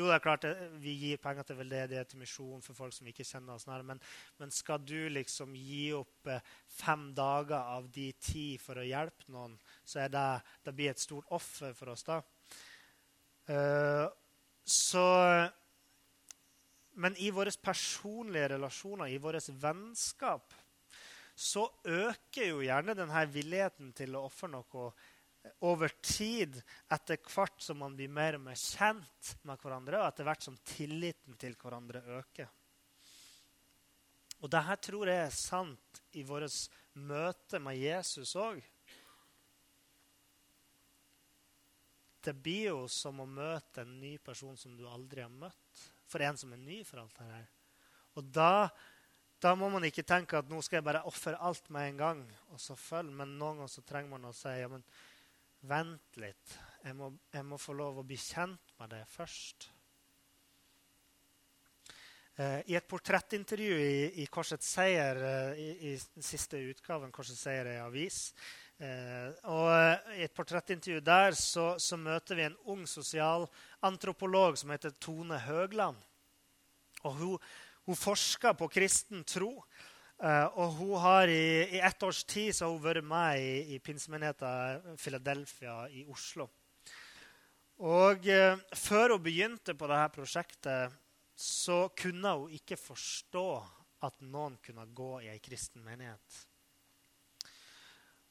Jo, 0.00 0.06
det 0.08 0.14
er 0.16 0.22
klart 0.24 0.44
eh, 0.48 0.60
vi 0.80 0.94
gir 0.96 1.18
penger 1.20 1.44
til 1.44 1.58
veldedighet, 1.58 2.08
til 2.08 2.22
misjon 2.22 2.62
for 2.64 2.78
folk 2.78 2.94
som 2.96 3.08
ikke 3.10 3.26
kjenner 3.26 3.58
oss 3.58 3.66
nær, 3.68 3.82
men, 3.84 3.98
men, 4.40 4.52
skal 4.54 4.80
du 4.80 5.10
liksom 5.12 5.52
gi 5.58 5.90
opp 5.92 6.30
eh, 6.32 6.46
fem 6.72 7.10
dager 7.16 7.68
av 7.76 7.90
de 7.92 8.06
ti 8.16 8.44
for 8.62 8.80
å 8.80 8.86
hjelpe 8.86 9.28
noen, 9.34 9.58
så 9.84 10.06
er 10.06 10.14
det, 10.14 10.24
det 10.64 10.74
blir 10.78 10.94
et 10.94 11.02
stort 11.02 11.28
offer 11.36 11.76
for 11.76 11.92
oss 11.92 12.06
da. 12.06 12.22
Uh, 13.50 14.06
så 14.62 15.02
Men 17.02 17.16
i 17.18 17.30
våre 17.34 17.50
personlige 17.62 18.50
relasjoner, 18.52 19.08
i 19.10 19.18
våre 19.18 19.40
vennskap, 19.62 20.52
så 21.34 21.64
øker 21.84 22.50
jo 22.50 22.60
gjerne 22.62 22.94
denne 22.94 23.24
villigheten 23.32 23.92
til 23.96 24.16
å 24.16 24.26
ofre 24.28 24.50
noe 24.52 24.90
over 25.64 25.92
tid, 26.04 26.56
etter 26.92 27.20
hvert 27.32 27.62
som 27.62 27.80
man 27.80 27.94
blir 27.96 28.12
mer 28.12 28.36
og 28.38 28.44
mer 28.48 28.58
kjent 28.58 29.34
med 29.48 29.60
hverandre, 29.60 30.00
og 30.00 30.08
etter 30.08 30.28
hvert 30.28 30.44
som 30.44 30.58
tilliten 30.68 31.36
til 31.40 31.56
hverandre 31.60 32.02
øker. 32.20 32.50
Og 34.40 34.48
dette 34.52 34.76
tror 34.88 35.10
jeg 35.10 35.24
er 35.26 35.36
sant 35.36 36.02
i 36.16 36.24
vårt 36.24 36.56
møte 36.96 37.60
med 37.60 37.76
Jesus 37.76 38.32
òg. 38.40 38.60
Det 42.20 42.34
blir 42.36 42.70
jo 42.70 42.84
som 42.92 43.20
å 43.22 43.28
møte 43.28 43.84
en 43.84 43.96
ny 44.00 44.16
person 44.20 44.56
som 44.60 44.76
du 44.76 44.84
aldri 44.88 45.22
har 45.24 45.32
møtt. 45.32 45.84
For 46.10 46.20
en 46.24 46.36
som 46.36 46.52
er 46.52 46.60
ny 46.60 46.80
for 46.84 47.00
alt 47.00 47.16
dette. 47.16 47.44
Og 48.18 48.26
da, 48.34 48.68
da 49.40 49.54
må 49.56 49.70
man 49.72 49.86
ikke 49.86 50.04
tenke 50.04 50.40
at 50.40 50.50
nå 50.50 50.58
skal 50.64 50.80
jeg 50.80 50.88
bare 50.88 51.04
ofre 51.08 51.38
alt 51.38 51.70
med 51.72 51.92
en 51.92 52.00
gang, 52.00 52.24
og 52.50 52.60
så 52.60 52.76
følge. 52.76 53.14
Men 53.14 53.38
noen 53.38 53.62
ganger 53.62 53.72
så 53.72 53.84
trenger 53.86 54.12
man 54.16 54.28
å 54.28 54.34
si 54.36 54.52
ja, 54.58 54.68
men 54.72 54.84
Vent 55.68 56.16
litt. 56.16 56.56
Jeg 56.80 56.96
må, 56.96 57.10
jeg 57.34 57.44
må, 57.44 57.58
få 57.60 57.74
lov 57.76 58.00
å 58.00 58.06
bli 58.06 58.16
kjent 58.16 58.72
med 58.80 58.94
det 58.94 59.02
først. 59.12 59.68
Eh, 62.40 62.60
I 62.72 62.78
et 62.78 62.88
portrettintervju 62.88 63.76
i, 63.76 63.98
i 64.22 64.26
Korsets 64.32 64.70
Seier, 64.78 65.20
eh, 65.20 65.60
i, 65.60 65.90
i 65.92 66.24
siste 66.24 66.62
utgaven 66.70 67.12
Korsets 67.12 67.42
Seier 67.44 67.68
er 67.68 67.82
avis, 67.84 68.30
eh, 68.80 69.28
og 69.52 69.66
eh, 69.74 70.14
I 70.22 70.24
et 70.24 70.36
portrettintervju 70.36 71.02
der 71.04 71.36
så, 71.36 71.74
så, 71.76 72.00
møter 72.00 72.40
vi 72.40 72.48
en 72.48 72.56
ung 72.72 72.86
sosialantropolog 72.88 74.56
som 74.56 74.72
heter 74.72 74.96
Tone 74.96 75.42
Høgland. 75.44 76.00
Og 77.04 77.20
hun, 77.20 77.50
hun 77.84 78.00
forsker 78.00 78.56
på 78.56 78.70
kristen 78.72 79.26
tro. 79.28 79.58
Uh, 80.20 80.52
og 80.60 80.74
hun 80.76 80.96
har 81.00 81.30
i, 81.32 81.64
i, 81.64 81.78
ett 81.80 82.02
års 82.04 82.26
tid 82.28 82.52
så 82.52 82.66
har 82.66 82.74
hun 82.74 82.82
vært 82.84 83.06
med 83.08 83.40
i, 83.40 83.52
i 83.72 83.78
pinsemenigheten 83.80 84.98
Philadelphia 85.00 85.86
i 85.96 86.02
Oslo. 86.12 86.44
Og 87.80 88.28
uh, 88.28 88.60
før 88.76 89.14
hun 89.14 89.24
begynte 89.24 89.72
på 89.72 89.88
dette 89.88 90.12
prosjektet, 90.18 90.98
så 91.40 91.86
kunne 91.96 92.34
hun 92.36 92.52
ikke 92.52 92.76
forstå 92.76 93.46
at 94.04 94.20
noen 94.20 94.60
kunne 94.60 94.84
gå 94.92 95.10
i 95.24 95.32
ei 95.32 95.40
kristen 95.40 95.80
menighet. 95.86 96.44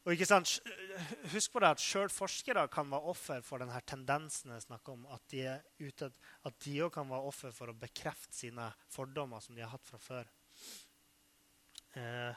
Og 0.06 0.14
ikke 0.14 0.30
sant, 0.30 0.60
Husk 1.34 1.56
på 1.56 1.62
det 1.62 1.74
at 1.74 1.82
sjøl 1.82 2.10
forskere 2.14 2.68
kan 2.70 2.90
være 2.90 3.12
offer 3.12 3.42
for 3.46 3.62
denne 3.62 3.82
tendensen 3.90 4.54
jeg 4.54 4.68
snakker 4.68 4.94
om, 4.94 5.10
at 5.10 5.26
de 6.66 6.78
òg 6.86 6.94
kan 6.94 7.10
være 7.10 7.34
offer 7.34 7.54
for 7.54 7.74
å 7.74 7.78
bekrefte 7.82 8.38
sine 8.38 8.70
fordommer 8.94 9.42
som 9.42 9.58
de 9.58 9.66
har 9.66 9.74
hatt 9.74 9.90
fra 9.90 10.02
før. 10.02 10.30
Eh, 11.98 12.36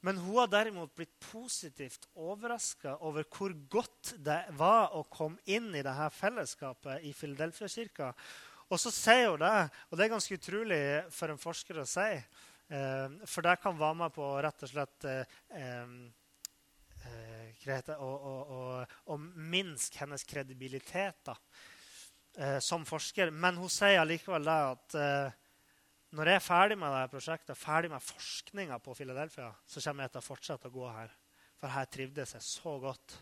men 0.00 0.16
hun 0.16 0.36
har 0.38 0.48
derimot 0.48 0.94
blitt 0.96 1.12
positivt 1.20 2.06
overraska 2.16 2.96
over 3.04 3.26
hvor 3.28 3.52
godt 3.68 4.14
det 4.24 4.40
var 4.56 4.94
å 4.96 5.02
komme 5.12 5.42
inn 5.44 5.68
i 5.74 5.82
dette 5.84 6.06
fellesskapet 6.16 7.04
i 7.04 7.12
Filadelfia-kirka. 7.16 8.12
Og 8.70 8.80
så 8.80 8.92
sier 8.94 9.32
hun 9.32 9.42
det, 9.42 9.68
og 9.90 9.98
det 9.98 10.06
er 10.06 10.14
ganske 10.14 10.38
utrolig 10.38 10.80
for 11.12 11.32
en 11.32 11.42
forsker 11.42 11.82
å 11.82 11.88
si, 11.90 12.08
eh, 12.16 13.18
for 13.26 13.44
det 13.44 13.58
kan 13.60 13.76
være 13.76 13.98
med 14.04 14.14
på 14.14 14.30
rett 14.40 14.64
og 14.64 14.72
slett 14.72 15.08
eh, 15.10 15.36
å, 18.00 19.18
minske 19.34 20.00
hennes 20.00 20.24
kredibilitet 20.24 21.20
da, 21.26 21.34
som 22.62 22.86
forsker. 22.86 23.32
Men 23.34 23.58
hun 23.58 23.72
sier 23.72 24.00
allikevel 24.00 24.46
det 24.46 24.58
at 24.70 24.96
når 26.16 26.26
jeg 26.26 26.40
er 26.40 26.42
ferdig 26.42 26.76
med 26.78 26.90
dette 26.90 27.12
prosjektet, 27.12 27.58
ferdig 27.58 27.90
med 27.92 28.02
forskninga 28.02 28.80
på 28.82 28.94
Philadelphia, 28.98 29.50
så 29.66 29.82
kommer 29.84 30.06
jeg 30.06 30.14
til 30.14 30.22
å 30.22 30.26
fortsette 30.26 30.70
å 30.70 30.74
gå 30.74 30.88
her. 30.90 31.12
For 31.60 31.70
her 31.70 31.86
trivdes 31.92 32.34
jeg 32.34 32.46
så 32.46 32.72
godt. 32.82 33.14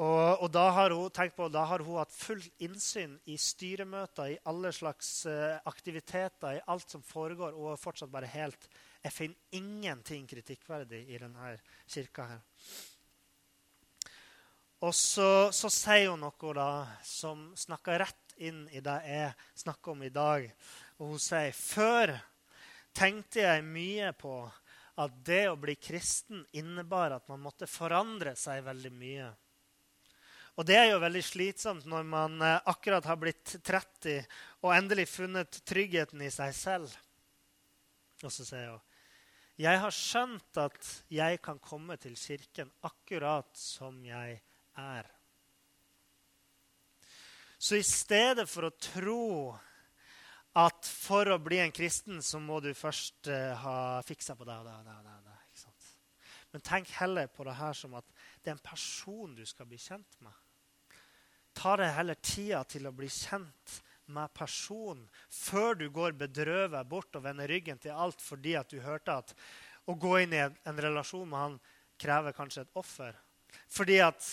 Og, 0.00 0.42
og, 0.42 0.46
da 0.54 0.64
har 0.72 0.94
hun 0.94 1.30
på, 1.36 1.48
da 1.52 1.64
har 1.66 1.82
hun 1.84 1.98
hatt 1.98 2.14
fullt 2.14 2.62
innsyn 2.62 3.16
i 3.28 3.36
styremøter, 3.38 4.32
i 4.32 4.38
alle 4.48 4.70
slags 4.72 5.26
uh, 5.26 5.58
aktiviteter, 5.68 6.56
i 6.56 6.62
alt 6.70 6.90
som 6.90 7.02
foregår, 7.04 7.54
og 7.54 7.78
fortsatt 7.78 8.12
bare 8.12 8.30
helt 8.30 8.68
Jeg 9.02 9.12
finner 9.12 9.56
ingenting 9.56 10.26
kritikkverdig 10.28 11.06
i 11.08 11.18
denne 11.18 11.54
kirka 11.88 12.26
her. 12.34 12.42
Og 14.84 14.94
så, 14.96 15.48
så 15.52 15.70
sier 15.72 16.10
hun 16.10 16.20
noe 16.20 16.52
da, 16.56 16.70
som 17.04 17.50
snakker 17.56 18.00
rett 18.00 18.36
inn 18.40 18.66
i 18.72 18.80
det 18.84 18.98
jeg 19.04 19.32
snakker 19.62 19.92
om 19.92 20.04
i 20.04 20.12
dag. 20.12 20.46
Og 21.00 21.14
hun 21.14 21.22
sier 21.22 21.54
før 21.56 22.12
tenkte 22.96 23.42
jeg 23.42 23.64
mye 23.64 24.10
på 24.18 24.34
at 25.00 25.20
det 25.24 25.46
å 25.48 25.56
bli 25.56 25.76
kristen 25.80 26.42
innebar 26.52 27.14
at 27.16 27.28
man 27.30 27.40
måtte 27.40 27.68
forandre 27.70 28.34
seg 28.36 28.66
veldig 28.66 28.92
mye. 28.92 29.30
Og 30.60 30.66
det 30.68 30.76
er 30.76 30.90
jo 30.90 31.00
veldig 31.00 31.22
slitsomt 31.24 31.86
når 31.88 32.04
man 32.04 32.34
eh, 32.44 32.58
akkurat 32.68 33.06
har 33.08 33.16
blitt 33.16 33.54
30 33.64 34.26
og 34.60 34.74
endelig 34.74 35.06
funnet 35.08 35.62
tryggheten 35.64 36.20
i 36.20 36.28
seg 36.34 36.52
selv. 36.56 36.92
Og 38.20 38.28
så 38.28 38.44
sier 38.44 38.74
hun 38.74 38.86
jeg 39.60 39.76
har 39.76 39.92
skjønt 39.92 40.56
at 40.56 40.86
jeg 41.12 41.36
kan 41.44 41.58
komme 41.60 41.92
til 42.00 42.14
kirken 42.16 42.70
akkurat 42.88 43.50
som 43.60 43.98
jeg 44.06 44.38
er. 44.80 45.08
Så 47.60 47.76
i 47.76 47.84
stedet 47.84 48.46
for 48.48 48.70
å 48.70 48.76
tro 48.80 49.26
at 50.58 50.86
for 50.86 51.30
å 51.30 51.38
bli 51.42 51.60
en 51.62 51.74
kristen 51.74 52.22
så 52.24 52.40
må 52.42 52.58
du 52.62 52.72
først 52.74 53.30
uh, 53.30 53.54
ha 53.62 53.76
fiksa 54.06 54.34
på 54.34 54.46
det 54.48 54.56
og 54.58 54.66
det 54.66 54.74
og 54.74 54.86
det. 54.88 54.96
Og 54.96 55.28
det, 55.28 55.36
ikke 55.46 55.62
sant? 55.62 55.90
Men 56.50 56.64
tenk 56.66 56.90
heller 56.98 57.30
på 57.30 57.46
det 57.46 57.54
her 57.60 57.76
som 57.78 57.94
at 57.98 58.06
det 58.42 58.50
er 58.50 58.56
en 58.56 58.64
person 58.64 59.36
du 59.36 59.44
skal 59.46 59.68
bli 59.70 59.78
kjent 59.78 60.18
med. 60.24 60.34
Ta 61.54 61.76
deg 61.78 61.94
heller 61.94 62.18
tida 62.18 62.64
til 62.66 62.88
å 62.88 62.94
bli 62.94 63.10
kjent 63.10 63.80
med 64.10 64.32
personen 64.34 65.06
før 65.30 65.76
du 65.78 65.86
går 65.94 66.16
bedrøvet 66.18 66.88
bort 66.90 67.14
og 67.14 67.24
vender 67.28 67.50
ryggen 67.50 67.78
til 67.78 67.94
alt 67.94 68.22
fordi 68.22 68.56
at 68.58 68.70
du 68.72 68.80
hørte 68.82 69.20
at 69.22 69.34
å 69.86 69.94
gå 69.94 70.16
inn 70.22 70.34
i 70.34 70.42
en, 70.42 70.56
en 70.66 70.82
relasjon 70.82 71.28
med 71.28 71.38
han 71.38 71.58
krever 72.00 72.34
kanskje 72.34 72.64
et 72.64 72.78
offer. 72.78 73.14
Fordi 73.70 74.00
at 74.02 74.26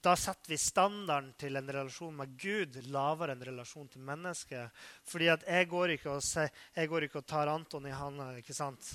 da 0.00 0.14
setter 0.16 0.52
vi 0.52 0.56
standarden 0.58 1.32
til 1.40 1.58
en 1.58 1.68
relasjon 1.68 2.14
med 2.16 2.32
Gud 2.40 2.78
lavere 2.88 3.34
enn 3.36 3.44
relasjon 3.44 3.88
til 3.92 4.04
mennesket. 4.04 4.72
Fordi 5.04 5.28
at 5.32 5.44
jeg 5.44 5.68
går 5.68 5.96
ikke 5.96 6.14
og, 6.14 6.22
se, 6.24 6.46
jeg 6.76 6.88
går 6.88 7.06
ikke 7.06 7.20
og 7.20 7.28
tar 7.28 7.52
Anton 7.52 7.88
i 7.88 7.92
handa, 7.92 8.30
ikke 8.40 8.56
sant? 8.56 8.94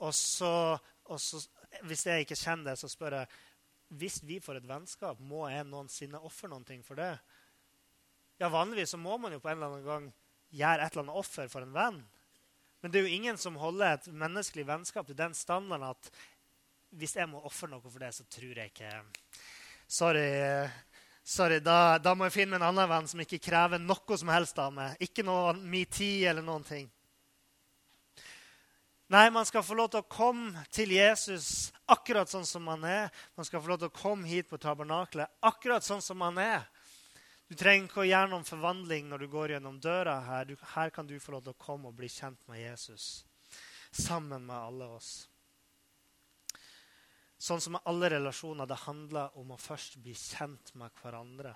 Og 0.00 0.14
så, 0.16 0.78
og 1.12 1.20
så, 1.20 1.42
hvis 1.84 2.06
jeg 2.08 2.24
ikke 2.24 2.38
kjenner 2.40 2.70
det, 2.70 2.78
så 2.80 2.88
spør 2.92 3.20
jeg 3.20 3.34
hvis 3.96 4.18
vi 4.26 4.40
får 4.42 4.58
et 4.58 4.66
vennskap, 4.66 5.20
må 5.22 5.44
jeg 5.46 5.66
noensinne 5.68 6.18
ofre 6.26 6.48
noe 6.50 6.78
for 6.82 6.98
det? 6.98 7.12
Ja, 8.40 8.48
Vanligvis 8.50 8.90
så 8.96 8.98
må 8.98 9.14
man 9.18 9.32
jo 9.32 9.38
på 9.40 9.48
en 9.48 9.60
eller 9.60 9.76
annen 9.76 9.86
gang 9.86 10.08
gjøre 10.50 10.82
et 10.82 10.96
eller 10.96 11.04
annet 11.04 11.20
offer 11.20 11.52
for 11.52 11.62
en 11.62 11.76
venn. 11.76 12.00
Men 12.82 12.92
det 12.92 12.98
er 12.98 13.06
jo 13.06 13.14
ingen 13.14 13.38
som 13.38 13.60
holder 13.60 13.94
et 13.94 14.08
menneskelig 14.10 14.66
vennskap 14.66 15.06
til 15.06 15.18
den 15.18 15.36
standarden 15.38 15.86
at 15.92 16.10
hvis 16.96 17.16
jeg 17.18 17.30
må 17.30 17.40
ofre 17.46 17.68
noe 17.70 17.82
for 17.84 18.02
det, 18.02 18.12
så 18.14 18.26
tror 18.30 18.58
jeg 18.58 18.72
ikke 18.72 18.90
Sorry, 19.86 20.66
sorry 21.22 21.60
da, 21.62 21.98
da, 22.02 22.14
må 22.14 22.26
jeg 22.26 22.34
finne 22.40 22.58
en 22.58 22.66
annen 22.66 22.90
venn 22.90 23.08
som 23.10 23.22
ikke 23.22 23.38
krever 23.42 23.78
noe 23.82 24.18
som 24.18 24.30
helst 24.34 24.58
av 24.58 24.74
meg. 24.74 24.96
Ikke 25.02 25.24
noe 25.26 25.54
metoo 25.54 26.26
eller 26.26 26.44
noen 26.44 26.66
ting. 26.66 26.88
Nei, 29.08 29.28
man 29.30 29.46
skal 29.46 29.62
få 29.62 29.76
lov 29.78 29.92
til 29.92 30.02
å 30.02 30.10
komme 30.10 30.64
til 30.74 30.90
Jesus 30.96 31.70
akkurat 31.86 32.26
sånn 32.26 32.46
som 32.46 32.64
man 32.66 32.82
er. 32.82 33.12
Man 33.38 33.46
skal 33.46 33.62
få 33.62 33.70
lov 33.70 33.78
til 33.84 33.92
å 33.92 33.94
komme 33.94 34.26
hit 34.26 34.50
på 34.50 34.58
tabernaklet 34.58 35.30
akkurat 35.46 35.86
sånn 35.86 36.02
som 36.02 36.18
man 36.18 36.40
er. 36.42 36.66
Du 37.46 37.54
trenger 37.54 37.86
ikke 37.86 38.02
å 38.02 38.24
noen 38.26 38.42
forvandling 38.42 39.06
når 39.06 39.22
du 39.22 39.28
går 39.30 39.54
gjennom 39.54 39.78
døra 39.78 40.18
her. 40.26 40.50
Du, 40.50 40.56
her 40.74 40.90
kan 40.90 41.06
du 41.06 41.14
få 41.22 41.36
lov 41.36 41.46
til 41.46 41.54
å 41.54 41.62
komme 41.62 41.92
og 41.92 41.94
bli 41.94 42.10
kjent 42.10 42.42
med 42.50 42.64
Jesus 42.64 43.22
sammen 43.94 44.42
med 44.48 44.56
alle 44.56 44.90
oss. 44.98 45.28
Sånn 47.38 47.60
som 47.60 47.76
med 47.76 47.84
alle 47.88 48.10
relasjoner, 48.14 48.66
det 48.66 48.84
handler 48.86 49.34
om 49.36 49.52
å 49.52 49.60
først 49.60 49.98
bli 50.00 50.14
kjent 50.16 50.72
med 50.80 50.94
hverandre. 51.02 51.52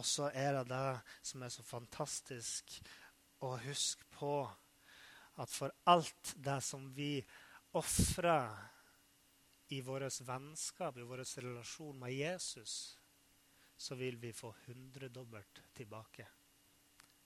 Og 0.00 0.06
så 0.08 0.30
er 0.34 0.56
det 0.58 0.68
det 0.72 1.00
som 1.22 1.44
er 1.44 1.52
så 1.52 1.64
fantastisk 1.66 2.78
å 3.44 3.54
huske 3.62 4.06
på 4.16 4.36
at 5.42 5.50
for 5.50 5.74
alt 5.90 6.34
det 6.40 6.60
som 6.64 6.88
vi 6.94 7.18
ofrer 7.74 8.54
i 9.74 9.80
vårt 9.82 10.20
vennskap, 10.20 10.96
i 10.96 11.06
vår 11.06 11.24
relasjon 11.42 11.98
med 11.98 12.14
Jesus, 12.14 12.98
så 13.76 13.94
vil 13.98 14.16
vi 14.22 14.32
få 14.32 14.54
hundredobbelt 14.66 15.62
tilbake. 15.74 16.26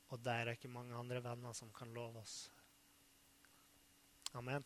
Og 0.09 0.21
det 0.25 0.33
er 0.35 0.55
ikke 0.55 0.73
mange 0.73 0.97
andre 0.97 1.21
venner 1.25 1.53
som 1.53 1.73
kan 1.73 1.93
love 1.95 2.25
oss. 2.25 2.49
Amen. 4.35 4.65